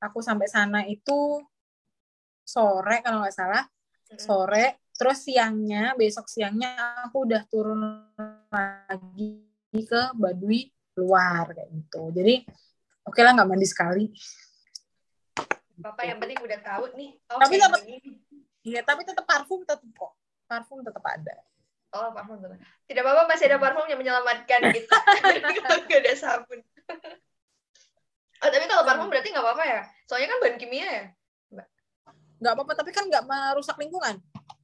[0.00, 1.42] aku sampai sana itu
[2.52, 3.64] sore kalau nggak salah
[4.20, 7.80] sore terus siangnya besok siangnya aku udah turun
[8.52, 9.40] lagi
[9.72, 10.68] ke Baduy
[11.00, 12.44] luar kayak gitu jadi
[13.08, 14.04] oke okay lah nggak mandi sekali
[15.80, 17.80] Bapak yang penting udah tahu nih oh, tapi dapat
[18.62, 20.12] Iya, tapi tetap parfum tetap kok.
[20.46, 21.34] Parfum tetap ada.
[21.92, 22.58] Oh, parfum tetap.
[22.86, 24.96] Tidak apa-apa masih ada parfum yang menyelamatkan kita.
[25.90, 26.62] nggak ada sabun.
[28.42, 29.80] oh, tapi kalau parfum berarti nggak apa-apa ya?
[30.06, 31.04] Soalnya kan bahan kimia ya?
[32.42, 34.18] Nggak apa-apa, tapi kan nggak merusak lingkungan.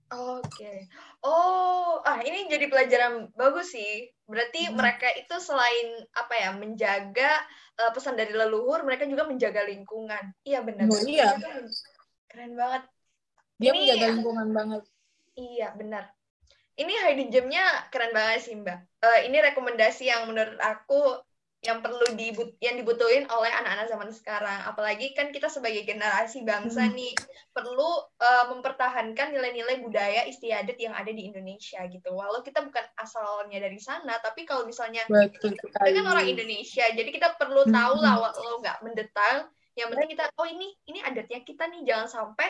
[0.08, 0.42] Oke.
[0.50, 0.78] Okay.
[1.22, 4.10] Oh, ah ini jadi pelajaran bagus sih.
[4.26, 4.74] Berarti hmm.
[4.74, 7.38] mereka itu selain apa ya menjaga
[7.78, 10.34] uh, pesan dari leluhur, mereka juga menjaga lingkungan.
[10.42, 10.90] Iya benar.
[10.90, 11.38] Oh, iya.
[12.26, 12.82] Keren banget
[13.58, 14.82] dia ini, menjaga lingkungan banget
[15.34, 16.04] iya benar
[16.78, 21.18] ini hidden gemnya keren banget sih mbak uh, ini rekomendasi yang menurut aku
[21.68, 26.88] yang perlu dibut yang dibutuhin oleh anak-anak zaman sekarang apalagi kan kita sebagai generasi bangsa
[26.88, 26.96] hmm.
[26.96, 27.12] nih
[27.52, 33.60] perlu uh, mempertahankan nilai-nilai budaya istiadat yang ada di Indonesia gitu walau kita bukan asalnya
[33.60, 38.16] dari sana tapi kalau misalnya Betul kita, kan orang Indonesia jadi kita perlu tahu lah
[38.16, 38.24] hmm.
[38.24, 42.48] walau nggak mendetail yang penting kita oh ini ini adatnya kita nih jangan sampai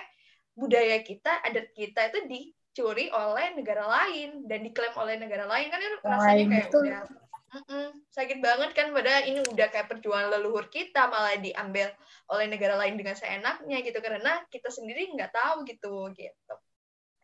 [0.58, 5.78] budaya kita, adat kita itu dicuri oleh negara lain dan diklaim oleh negara lain kan
[5.78, 6.82] itu rasanya kayak betul.
[6.82, 7.02] udah
[7.48, 11.88] mm -mm, sakit banget kan pada ini udah kayak perjuangan leluhur kita malah diambil
[12.28, 16.54] oleh negara lain dengan seenaknya gitu karena kita sendiri nggak tahu gitu gitu.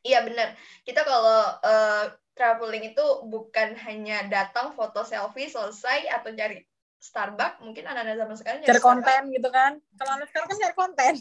[0.04, 0.52] Iya benar.
[0.84, 2.04] Kita kalau uh,
[2.36, 6.60] traveling itu bukan hanya datang foto selfie selesai atau cari
[7.04, 9.34] Starbucks mungkin anak-anak zaman sekarang cari konten Starbucks.
[9.36, 11.14] gitu kan kalau anak sekarang kan cari konten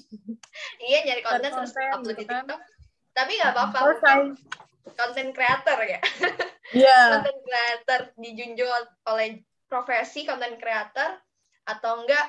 [0.88, 2.44] iya nyari konten, cari terus upload gitu di kan.
[2.48, 2.62] TikTok
[3.14, 3.80] tapi nggak apa-apa
[4.84, 6.00] konten kreator ya
[6.86, 7.18] yeah.
[7.18, 8.70] konten kreator dijunjung
[9.08, 11.18] oleh profesi konten kreator
[11.64, 12.26] atau enggak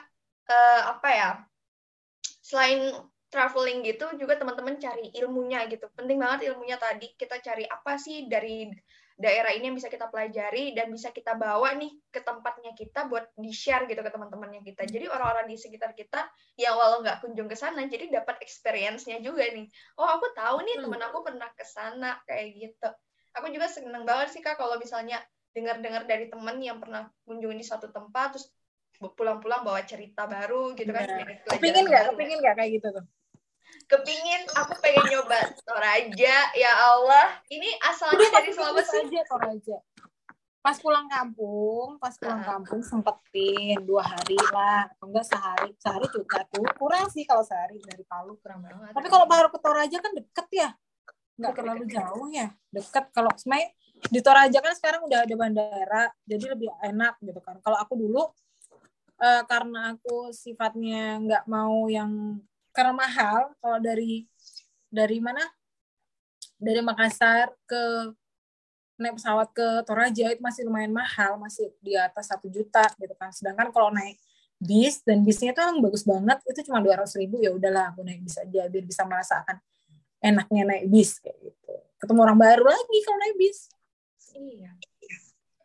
[0.49, 1.31] uh, apa ya
[2.45, 2.95] selain
[3.35, 8.31] traveling gitu juga teman-teman cari ilmunya gitu penting banget ilmunya tadi kita cari apa sih
[8.31, 8.71] dari
[9.15, 13.31] daerah ini yang bisa kita pelajari dan bisa kita bawa nih ke tempatnya kita buat
[13.39, 14.91] di-share gitu ke teman-temannya kita.
[14.91, 16.27] Jadi orang-orang di sekitar kita
[16.59, 19.71] yang walau nggak kunjung ke sana, jadi dapat experience-nya juga nih.
[19.95, 22.91] Oh, aku tahu nih teman aku pernah ke sana kayak gitu.
[23.39, 25.23] Aku juga seneng banget sih Kak kalau misalnya
[25.55, 28.51] dengar-dengar dari teman yang pernah kunjungi di suatu tempat terus
[28.99, 31.07] pulang-pulang bawa cerita baru gitu kan.
[31.07, 32.15] Nah, kepingin nggak?
[32.15, 33.07] Kepingin nggak kayak gitu tuh?
[33.87, 37.39] Kepingin aku pengen nyoba Toraja ya Allah.
[37.49, 39.09] Ini asalnya dari Sulawesi.
[39.09, 39.79] aja Toraja
[40.65, 42.47] pas pulang kampung pas pulang uh.
[42.57, 44.89] kampung sempetin dua hari lah.
[44.97, 46.65] Atau enggak sehari sehari juga tuh.
[46.81, 48.97] Kurang sih kalau sehari dari Palu kurang banget.
[48.97, 50.69] tapi kalau baru ke Toraja kan deket ya?
[51.37, 52.49] Nggak terlalu jauh ya?
[52.73, 53.13] Deket.
[53.13, 53.69] Kalau sebenarnya
[54.09, 57.61] di Toraja kan sekarang udah ada bandara jadi lebih enak gitu kan.
[57.61, 58.25] Kalau aku dulu
[59.21, 62.41] uh, karena aku sifatnya nggak mau yang
[62.75, 64.27] karena mahal kalau dari
[64.91, 65.41] dari mana?
[66.59, 68.15] Dari Makassar ke
[68.99, 73.31] naik pesawat ke Toraja itu masih lumayan mahal masih di atas satu juta gitu kan.
[73.35, 74.19] Sedangkan kalau naik
[74.59, 78.07] bis dan bisnya itu yang bagus banget itu cuma dua ratus ribu ya udahlah aku
[78.07, 79.59] naik bis aja biar bisa merasakan
[80.23, 81.75] enaknya naik bis kayak gitu.
[81.99, 83.59] Ketemu orang baru lagi kalau naik bis.
[84.35, 84.71] Iya.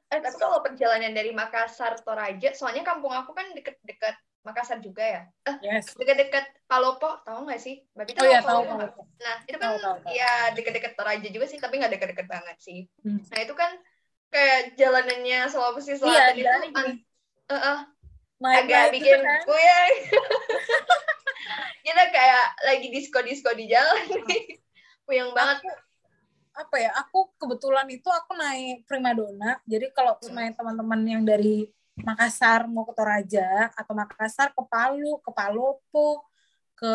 [0.09, 5.21] Eh tapi kalau perjalanan dari Makassar Toraja soalnya kampung aku kan deket-deket Makassar juga ya.
[5.45, 5.91] Eh, Yes.
[5.99, 7.83] dekat-dekat Palopo, tahu nggak sih?
[7.91, 8.75] Mbak Oh iya tahu tahu Palopo?
[8.95, 9.03] tahu.
[9.19, 10.11] Nah, itu kan Tahu, tahu, tahu.
[10.15, 12.79] ya dekat-dekat Toraja juga sih, tapi nggak dekat-dekat banget sih.
[13.03, 13.19] Hmm.
[13.19, 13.71] Nah, itu kan
[14.29, 17.01] kayak jalanannya Sulawesi Iya, Selatan itu jalannya an-
[17.49, 17.79] eh, eh,
[18.39, 19.41] Naik agak naik bikin kan.
[19.43, 19.93] puyeng.
[21.85, 24.43] Kita kayak lagi disko-disko di jalan nih.
[25.03, 25.59] Puyeng banget.
[25.59, 25.69] Aku,
[26.55, 26.91] apa ya?
[26.95, 29.59] Aku kebetulan itu aku naik primadona.
[29.67, 30.23] Jadi kalau Hmm.
[30.23, 31.67] sama teman-teman yang dari
[32.03, 36.23] Makassar mau ke Toraja atau Makassar ke Palu, ke Palopo,
[36.79, 36.93] ke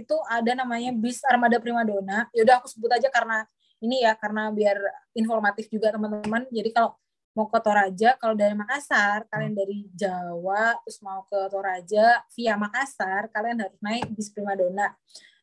[0.00, 2.26] itu ada namanya bis Armada Primadona.
[2.32, 3.44] Ya udah aku sebut aja karena
[3.78, 4.76] ini ya karena biar
[5.14, 6.48] informatif juga teman-teman.
[6.48, 6.96] Jadi kalau
[7.36, 13.30] mau ke Toraja, kalau dari Makassar, kalian dari Jawa terus mau ke Toraja via Makassar,
[13.30, 14.90] kalian harus naik bis Primadona.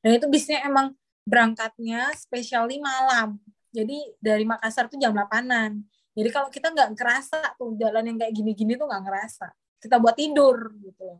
[0.03, 0.91] Dan itu bisnya emang
[1.23, 3.39] berangkatnya spesiali malam.
[3.71, 5.79] Jadi dari Makassar tuh jam 8-an.
[6.15, 9.51] Jadi kalau kita nggak ngerasa tuh jalan yang kayak gini-gini tuh nggak ngerasa.
[9.83, 11.19] Kita buat tidur gitu loh.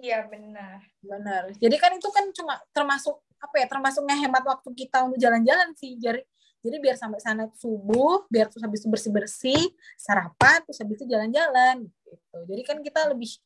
[0.00, 0.82] Iya, benar.
[0.98, 1.42] Benar.
[1.60, 3.66] Jadi kan itu kan cuma termasuk apa ya?
[3.68, 6.00] Termasuk ngehemat waktu kita untuk jalan-jalan sih.
[6.00, 6.24] Jadi
[6.64, 9.68] jadi biar sampai sana subuh, biar terus habis itu bersih-bersih,
[10.00, 12.38] sarapan, terus habis itu jalan-jalan gitu.
[12.48, 13.36] Jadi kan kita lebih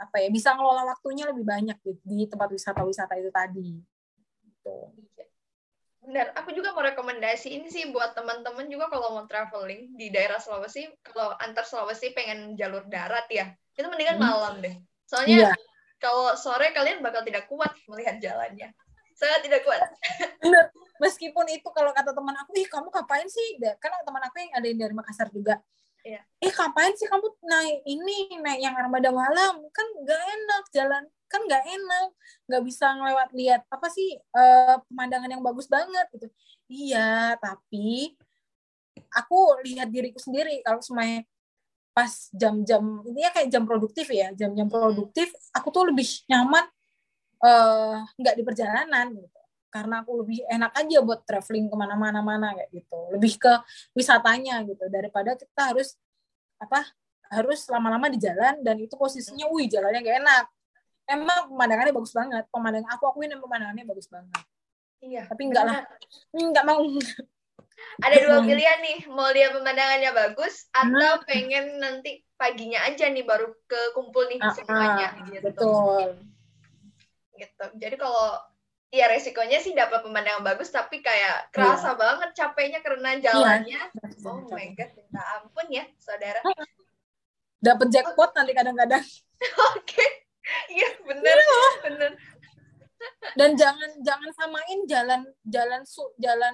[0.00, 0.32] apa ya?
[0.32, 3.70] Bisa ngelola waktunya lebih banyak di, di tempat wisata-wisata itu tadi.
[4.40, 4.76] Gitu.
[6.00, 10.88] Benar, aku juga mau rekomendasiin sih buat teman-teman juga kalau mau traveling di daerah Sulawesi,
[11.04, 14.24] kalau antar Sulawesi pengen jalur darat ya, itu mendingan Hmm.
[14.24, 14.74] malam deh.
[15.04, 15.52] Soalnya Iya.
[16.00, 18.72] kalau sore kalian bakal tidak kuat melihat jalannya.
[19.12, 19.80] Sangat tidak kuat.
[20.40, 20.72] Bener.
[20.96, 23.60] Meskipun itu kalau kata teman aku, ih kamu ngapain sih?
[23.80, 25.60] Kan teman aku yang ada yang dari Makassar juga.
[26.00, 26.20] Iya.
[26.40, 29.60] Eh ngapain sih kamu naik ini, naik yang armada malam?
[29.72, 32.08] Kan nggak enak jalan, kan nggak enak.
[32.48, 36.26] Nggak bisa ngelewat lihat apa sih eh, pemandangan yang bagus banget gitu.
[36.70, 38.16] Iya, tapi
[39.12, 41.26] aku lihat diriku sendiri kalau semuanya
[41.90, 46.64] pas jam-jam ini ya kayak jam produktif ya, jam-jam produktif, aku tuh lebih nyaman
[47.44, 49.39] eh, nggak di perjalanan gitu
[49.70, 53.52] karena aku lebih enak aja buat traveling ke mana-mana mana kayak gitu lebih ke
[53.94, 55.94] wisatanya gitu daripada kita harus
[56.58, 56.84] apa
[57.30, 60.44] harus lama-lama di jalan dan itu posisinya wih jalannya gak enak
[61.06, 64.42] emang pemandangannya bagus banget pemandangan aku akuin yang pemandangannya bagus banget
[65.00, 65.24] Iya.
[65.32, 66.60] tapi enggak lah benar.
[66.60, 66.84] Hmm, mau
[68.04, 68.48] Ada dua Hmm.
[68.52, 74.28] pilihan nih, mau lihat pemandangannya bagus atau pengen nanti paginya aja nih baru ke kumpul
[74.28, 75.40] nih Ah, semuanya ah, gitu.
[75.48, 76.12] betul
[77.40, 77.64] Gitu.
[77.80, 78.36] Jadi kalau
[78.90, 83.80] ya resikonya sih dapat pemandangan bagus tapi kayak kerasa banget capeknya karena jalannya.
[84.26, 86.42] Oh my god, minta ampun ya, saudara.
[87.60, 89.04] dapat jackpot nanti kadang-kadang
[89.76, 90.06] Oke.
[90.72, 91.36] Iya, bener.
[91.86, 92.12] Bener.
[93.32, 96.52] dan jangan jangan samain jalan jalan su jalan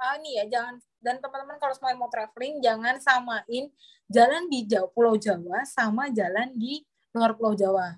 [0.00, 3.68] ah, ini ya jangan dan teman-teman kalau semuanya mau traveling jangan samain
[4.08, 6.80] jalan di Jawa, Pulau Jawa sama jalan di
[7.12, 7.92] luar Pulau Jawa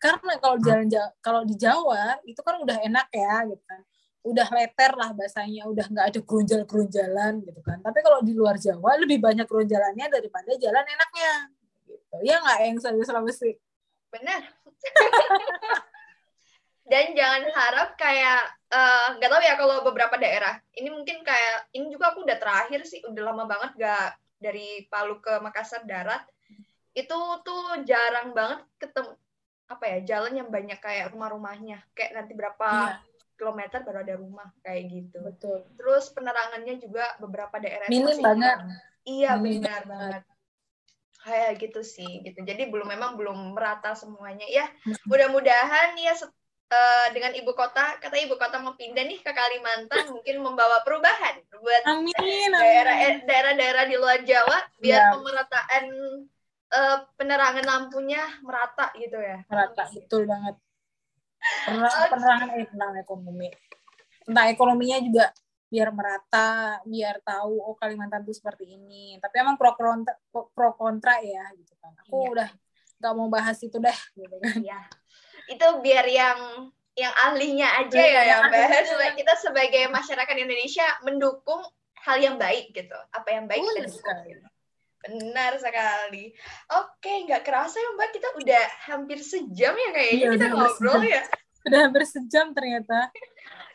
[0.00, 3.80] karena kalau jalan Ja- kalau di Jawa itu kan udah enak ya gitu kan
[4.20, 8.96] udah leter lah bahasanya udah nggak ada gerunjal-gerunjalan gitu kan tapi kalau di luar Jawa
[9.00, 11.32] lebih banyak gerunjalannya daripada jalan enaknya
[11.88, 13.52] gitu ya nggak yang Sulawesi Sulawesi
[14.10, 14.42] Bener.
[16.90, 18.42] Dan jangan harap kayak
[18.74, 20.58] eh, nggak tahu ya kalau beberapa daerah.
[20.74, 25.22] Ini mungkin kayak ini juga aku udah terakhir sih, udah lama banget gak dari Palu
[25.22, 26.26] ke Makassar darat.
[26.90, 27.14] Itu
[27.46, 29.14] tuh jarang banget ketemu
[29.70, 31.78] apa ya jalan yang banyak kayak rumah-rumahnya.
[31.94, 32.94] Kayak nanti berapa Iya.
[33.38, 35.22] kilometer baru ada rumah kayak gitu.
[35.22, 38.58] betul Terus penerangannya juga beberapa daerah minim banget.
[39.06, 40.22] Iya Minim benar banget.
[41.22, 42.42] Kayak gitu sih gitu.
[42.42, 44.44] Jadi belum memang belum merata semuanya.
[44.50, 44.66] Ya
[45.06, 46.12] mudah-mudahan ya
[46.70, 51.42] eh, dengan ibu kota kata ibu kota mau pindah nih ke Kalimantan mungkin membawa perubahan
[51.50, 55.10] buat amin amin daerah eh, daerah-daerah di luar Jawa biar Iya.
[55.12, 55.84] pemerataan
[56.70, 59.42] eh, penerangan lampunya merata gitu ya.
[59.46, 60.56] merata betul banget
[61.64, 63.48] Pener- penerangan eh, penerangan ekonomi
[64.22, 65.26] tentang ekonominya juga
[65.66, 66.48] biar merata
[66.82, 71.72] biar tahu oh Kalimantan itu seperti ini tapi emang pro kontra pro kontra ya gitu
[71.78, 72.30] kan aku Iya.
[72.30, 72.48] udah
[73.00, 74.80] nggak mau bahas itu deh gitu kan Iya.
[75.46, 78.84] Itu biar yang yang ahlinya aja Iya, ya yang bahas.
[78.84, 79.14] ahlinya.
[79.16, 81.62] Kita sebagai masyarakat Indonesia mendukung
[82.02, 82.98] hal yang baik gitu.
[83.08, 83.94] Apa yang baik kita dukung.
[83.94, 84.30] sekali.
[85.00, 86.32] Benar sekali.
[86.70, 91.08] Oke, nggak kerasa ya Mbak, kita udah hampir sejam ya kayaknya Iya, kita ngobrol sejam.
[91.10, 91.22] ya.
[91.60, 93.12] udah hampir sejam ternyata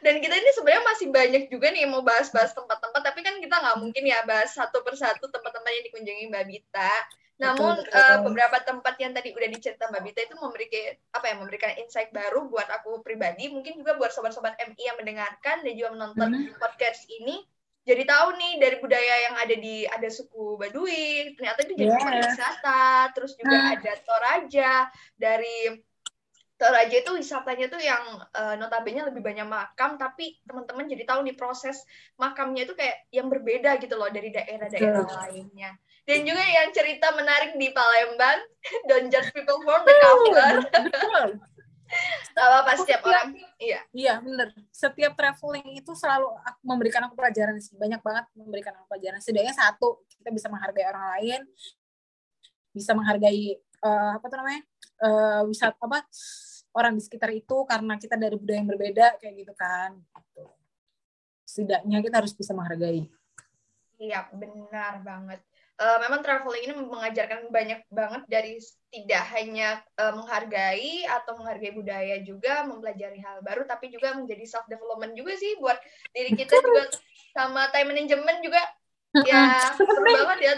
[0.02, 3.78] Dan kita ini sebenarnya masih banyak juga nih mau bahas-bahas tempat-tempat, tapi kan kita nggak
[3.80, 6.94] mungkin ya bahas satu persatu tempat-tempat yang dikunjungi Mbak Bita.
[7.36, 7.90] Namun betul.
[7.92, 12.10] eh, beberapa tempat yang tadi udah dicerita Mbak Bita itu memberikan apa ya memberikan insight
[12.10, 16.58] baru buat aku pribadi, mungkin juga buat sobat-sobat MI yang mendengarkan dan juga menonton Mhm.
[16.58, 17.42] podcast ini.
[17.86, 21.98] Jadi tahu nih dari budaya yang ada di ada suku Baduy, ternyata itu jadi Yes.
[22.02, 23.74] tempat wisata, terus juga Hmm.
[23.78, 24.74] ada Toraja
[25.14, 25.58] dari
[26.56, 31.36] Toraja itu wisatanya tuh yang uh, notabene lebih banyak makam, tapi teman-teman jadi tahu nih
[31.36, 31.84] proses
[32.16, 35.76] makamnya itu kayak yang berbeda gitu loh dari daerah-daerah lainnya.
[36.08, 38.40] Dan juga yang cerita menarik di Palembang,
[38.90, 41.38] don't judge people for the cover.
[42.36, 43.32] Sama pas setiap orang,
[43.62, 43.80] iya.
[43.94, 44.52] Iya, bener.
[44.74, 46.34] Setiap traveling itu selalu
[46.66, 47.78] memberikan aku pelajaran sih.
[47.78, 49.22] Banyak banget memberikan aku pelajaran.
[49.22, 51.42] Setidaknya satu, kita bisa menghargai orang lain,
[52.74, 54.62] bisa menghargai uh, apa tuh namanya?
[55.00, 56.04] Uh, wisata apa?
[56.76, 60.44] orang di sekitar itu karena kita dari budaya yang berbeda kayak gitu kan gitu.
[61.48, 63.08] setidaknya kita harus bisa menghargai
[63.96, 65.40] iya benar banget
[65.80, 68.54] uh, memang traveling ini mengajarkan banyak banget dari
[68.92, 74.68] tidak hanya uh, menghargai atau menghargai budaya juga mempelajari hal baru tapi juga menjadi self
[74.72, 75.76] development juga sih buat
[76.16, 76.84] diri kita juga
[77.36, 78.62] sama time management juga
[79.24, 80.54] ya seru banget ya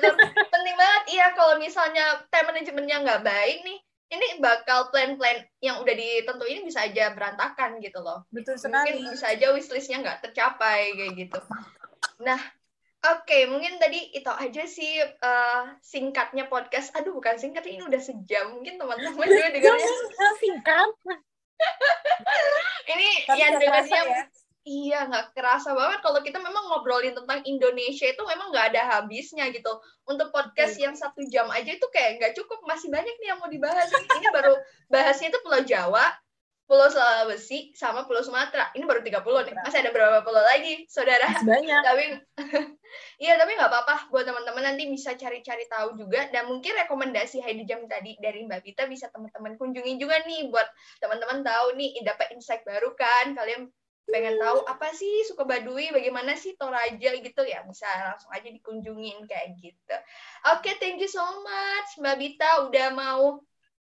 [0.49, 5.91] penting banget iya kalau misalnya time managementnya nggak baik nih ini bakal plan-plan yang udah
[5.91, 8.23] ditentuin bisa aja berantakan gitu loh.
[8.31, 9.03] Betul sekali.
[9.03, 11.39] Mungkin bisa aja wishlistnya nggak tercapai kayak gitu.
[12.23, 12.39] Nah,
[13.05, 16.93] oke, okay, mungkin tadi itu aja sih uh, singkatnya podcast.
[16.97, 18.57] Aduh, bukan singkat, ini udah sejam.
[18.57, 19.93] Mungkin teman-teman juga dengarnya.
[20.41, 20.89] Singkat.
[22.93, 24.23] ini Tapi yang dengarnya ya?
[24.67, 29.47] Iya, nggak kerasa banget kalau kita memang ngobrolin tentang Indonesia itu memang nggak ada habisnya
[29.55, 29.71] gitu.
[30.03, 30.83] Untuk podcast hmm.
[30.83, 33.87] yang satu jam aja itu kayak nggak cukup, masih banyak nih yang mau dibahas.
[33.87, 34.59] Ini baru
[34.91, 36.11] bahasnya itu Pulau Jawa,
[36.67, 38.75] Pulau Sulawesi, sama Pulau Sumatera.
[38.75, 39.55] Ini baru 30 nih.
[39.55, 41.31] Masih ada berapa pulau lagi, saudara?
[41.31, 41.79] Masih banyak.
[41.79, 42.05] Tapi,
[43.23, 44.11] iya tapi nggak apa-apa.
[44.11, 46.27] Buat teman-teman nanti bisa cari-cari tahu juga.
[46.27, 50.51] Dan mungkin rekomendasi Heidi Jam tadi dari Mbak Vita bisa teman-teman kunjungi juga nih.
[50.51, 50.67] Buat
[50.99, 53.31] teman-teman tahu nih, dapat insight baru kan.
[53.31, 53.71] Kalian
[54.07, 59.23] pengen tahu apa sih suka Baduy, bagaimana sih Toraja gitu ya bisa langsung aja dikunjungin
[59.27, 59.95] kayak gitu.
[60.55, 63.43] Oke, okay, thank you so much Mbak Bita udah mau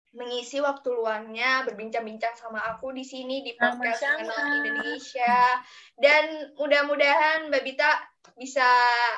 [0.09, 5.37] mengisi waktu luangnya berbincang-bincang sama aku di sini di podcast Mengenal Indonesia.
[5.93, 7.91] Dan mudah-mudahan Mbak Bita
[8.33, 8.65] bisa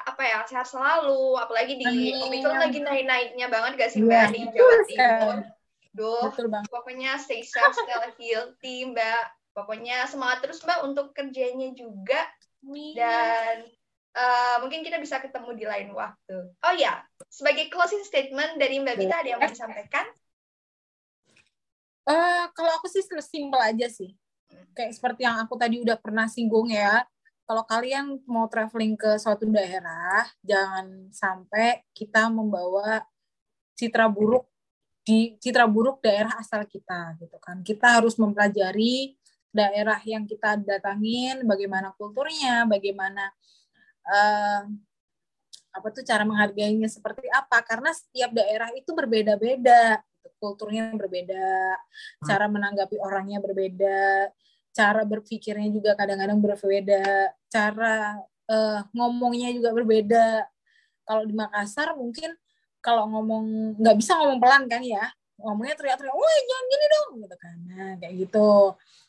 [0.03, 1.39] apa ya sehat selalu.
[1.39, 5.37] Apalagi di Omikron lagi naik-naiknya banget gak sih Mbak ya, di Jawa Timur.
[5.91, 6.27] Duh,
[6.71, 9.23] pokoknya stay safe, stay healthy Mbak.
[9.51, 12.23] Pokoknya semangat terus mbak untuk kerjanya juga.
[12.95, 13.67] Dan
[14.15, 16.55] uh, mungkin kita bisa ketemu di lain waktu.
[16.63, 20.07] Oh ya sebagai closing statement dari mbak Bita ada yang mau disampaikan
[22.11, 24.11] uh, kalau aku sih simpel aja sih.
[24.75, 27.03] Kayak seperti yang aku tadi udah pernah singgung ya.
[27.47, 33.03] Kalau kalian mau traveling ke suatu daerah jangan sampai kita membawa
[33.75, 34.47] citra buruk
[35.01, 37.59] di citra buruk daerah asal kita gitu kan.
[37.65, 39.17] Kita harus mempelajari
[39.51, 43.27] daerah yang kita datangin, bagaimana kulturnya, bagaimana
[44.07, 44.63] uh,
[45.71, 47.59] apa tuh cara menghargainya seperti apa.
[47.67, 49.99] Karena setiap daerah itu berbeda-beda
[50.41, 51.77] kulturnya berbeda
[52.25, 54.33] cara menanggapi orangnya berbeda
[54.73, 58.17] cara berpikirnya juga kadang-kadang berbeda cara
[58.49, 60.49] uh, ngomongnya juga berbeda
[61.05, 62.33] kalau di Makassar mungkin
[62.81, 65.05] kalau ngomong nggak bisa ngomong pelan kan ya
[65.41, 68.51] ngomongnya teriak-teriak, woi jangan gini dong gitu kan, nah, kayak gitu.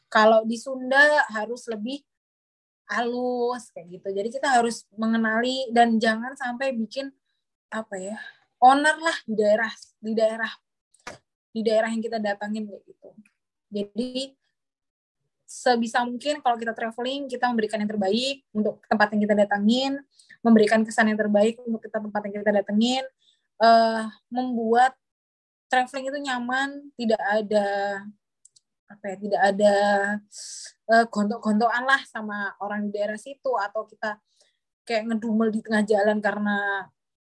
[0.08, 2.00] Kalau di Sunda harus lebih
[2.88, 4.08] halus kayak gitu.
[4.12, 7.08] Jadi kita harus mengenali dan jangan sampai bikin
[7.72, 8.16] apa ya
[8.60, 10.52] owner lah di daerah di daerah
[11.52, 13.08] di daerah yang kita datangin kayak gitu.
[13.72, 14.32] Jadi
[15.52, 19.92] sebisa mungkin kalau kita traveling kita memberikan yang terbaik untuk tempat yang kita datangin,
[20.40, 23.04] memberikan kesan yang terbaik untuk kita tempat yang kita datengin,
[23.60, 24.96] uh, membuat
[25.68, 27.68] traveling itu nyaman, tidak ada
[28.92, 29.74] apa ya tidak ada
[30.92, 34.20] uh, gontok-gontokan lah sama orang di daerah situ atau kita
[34.84, 36.88] kayak ngedumel di tengah jalan karena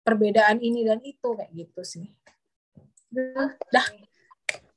[0.04, 2.12] perbedaan ini dan itu kayak gitu sih.
[3.72, 3.88] Dah.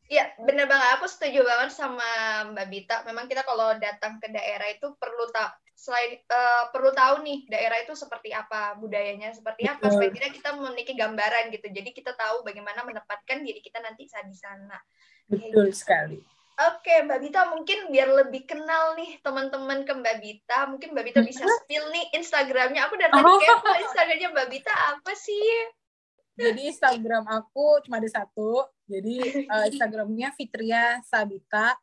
[0.09, 0.89] Iya, bener banget.
[0.97, 2.09] Aku setuju banget sama
[2.56, 2.97] Mbak Bita.
[3.05, 7.78] Memang kita kalau datang ke daerah itu perlu tahu selain uh, perlu tahu nih daerah
[7.78, 11.70] itu seperti apa, budayanya seperti apa, supaya tidak kita memiliki gambaran gitu.
[11.70, 14.74] Jadi kita tahu bagaimana menempatkan diri kita nanti saat di sana.
[15.31, 15.78] Betul gitu.
[15.78, 16.19] sekali.
[16.59, 21.20] Oke, Mbak Bita mungkin biar lebih kenal nih teman-teman ke Mbak Bita, mungkin Mbak Bita
[21.23, 22.90] bisa spill nih Instagramnya.
[22.90, 23.78] Aku dari tadi oh.
[23.86, 25.47] Instagramnya Mbak Bita apa sih?
[26.39, 28.62] Jadi Instagram aku cuma ada satu.
[28.86, 31.74] Jadi uh, Instagramnya Fitria Sabita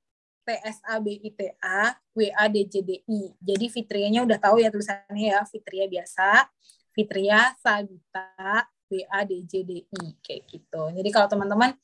[0.48, 3.36] T S A B I T A W A D J D I.
[3.36, 6.48] Jadi Fitrianya udah tahu ya tulisannya ya Fitria biasa.
[6.96, 10.82] Fitria Sabita W A D J D I kayak gitu.
[10.96, 11.76] Jadi kalau teman-teman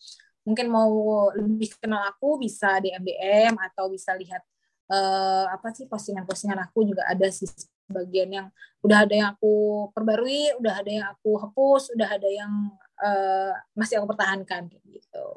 [0.48, 4.42] mungkin mau lebih kenal aku bisa di MBM atau bisa lihat
[4.90, 7.46] uh, apa sih postingan-postingan aku juga ada sih
[7.92, 8.48] bagian yang
[8.82, 12.52] udah ada yang aku perbarui, udah ada yang aku hapus, udah ada yang
[12.98, 15.28] uh, masih aku pertahankan gitu.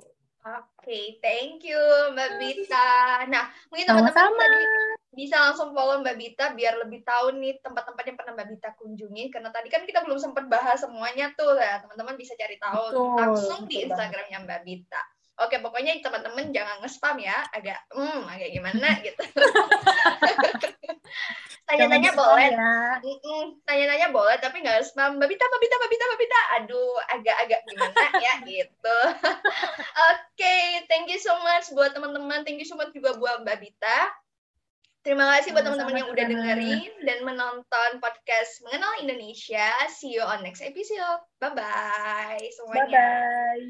[0.45, 1.81] Oke, thank you
[2.13, 3.25] Mbak Bita.
[3.33, 4.63] Nah, mungkin teman-teman tadi
[5.17, 9.33] bisa langsung follow Mbak Bita biar lebih tahu nih tempat-tempat yang pernah Mbak Bita kunjungi.
[9.33, 11.81] Karena tadi kan kita belum sempat bahas semuanya tuh ya.
[11.81, 15.03] Teman-teman bisa cari tahu Betul, langsung di Instagramnya Mbak Bita.
[15.49, 17.41] Oke, pokoknya teman-teman jangan nge-spam ya.
[17.49, 19.25] Agak, hmm, agak gimana gitu.
[21.65, 22.49] Tanya-tanya boleh.
[22.53, 23.01] Ya.
[23.65, 26.41] Tanya-tanya boleh tapi nggak spam Mbak Bita, Mbak Bita, Mbak Bita, Mbak Bita.
[26.61, 28.99] Aduh, agak-agak gimana ya gitu.
[30.13, 30.57] Oke,
[30.93, 32.45] thank you so much buat teman-teman.
[32.45, 33.99] Thank you so much juga buat Mbak Bita.
[35.05, 39.69] Terima kasih buat teman-teman yang udah dengerin dan menonton podcast Mengenal Indonesia.
[39.93, 41.21] See you on next episode.
[41.45, 42.89] Bye-bye semuanya.
[42.89, 43.61] Bye-bye.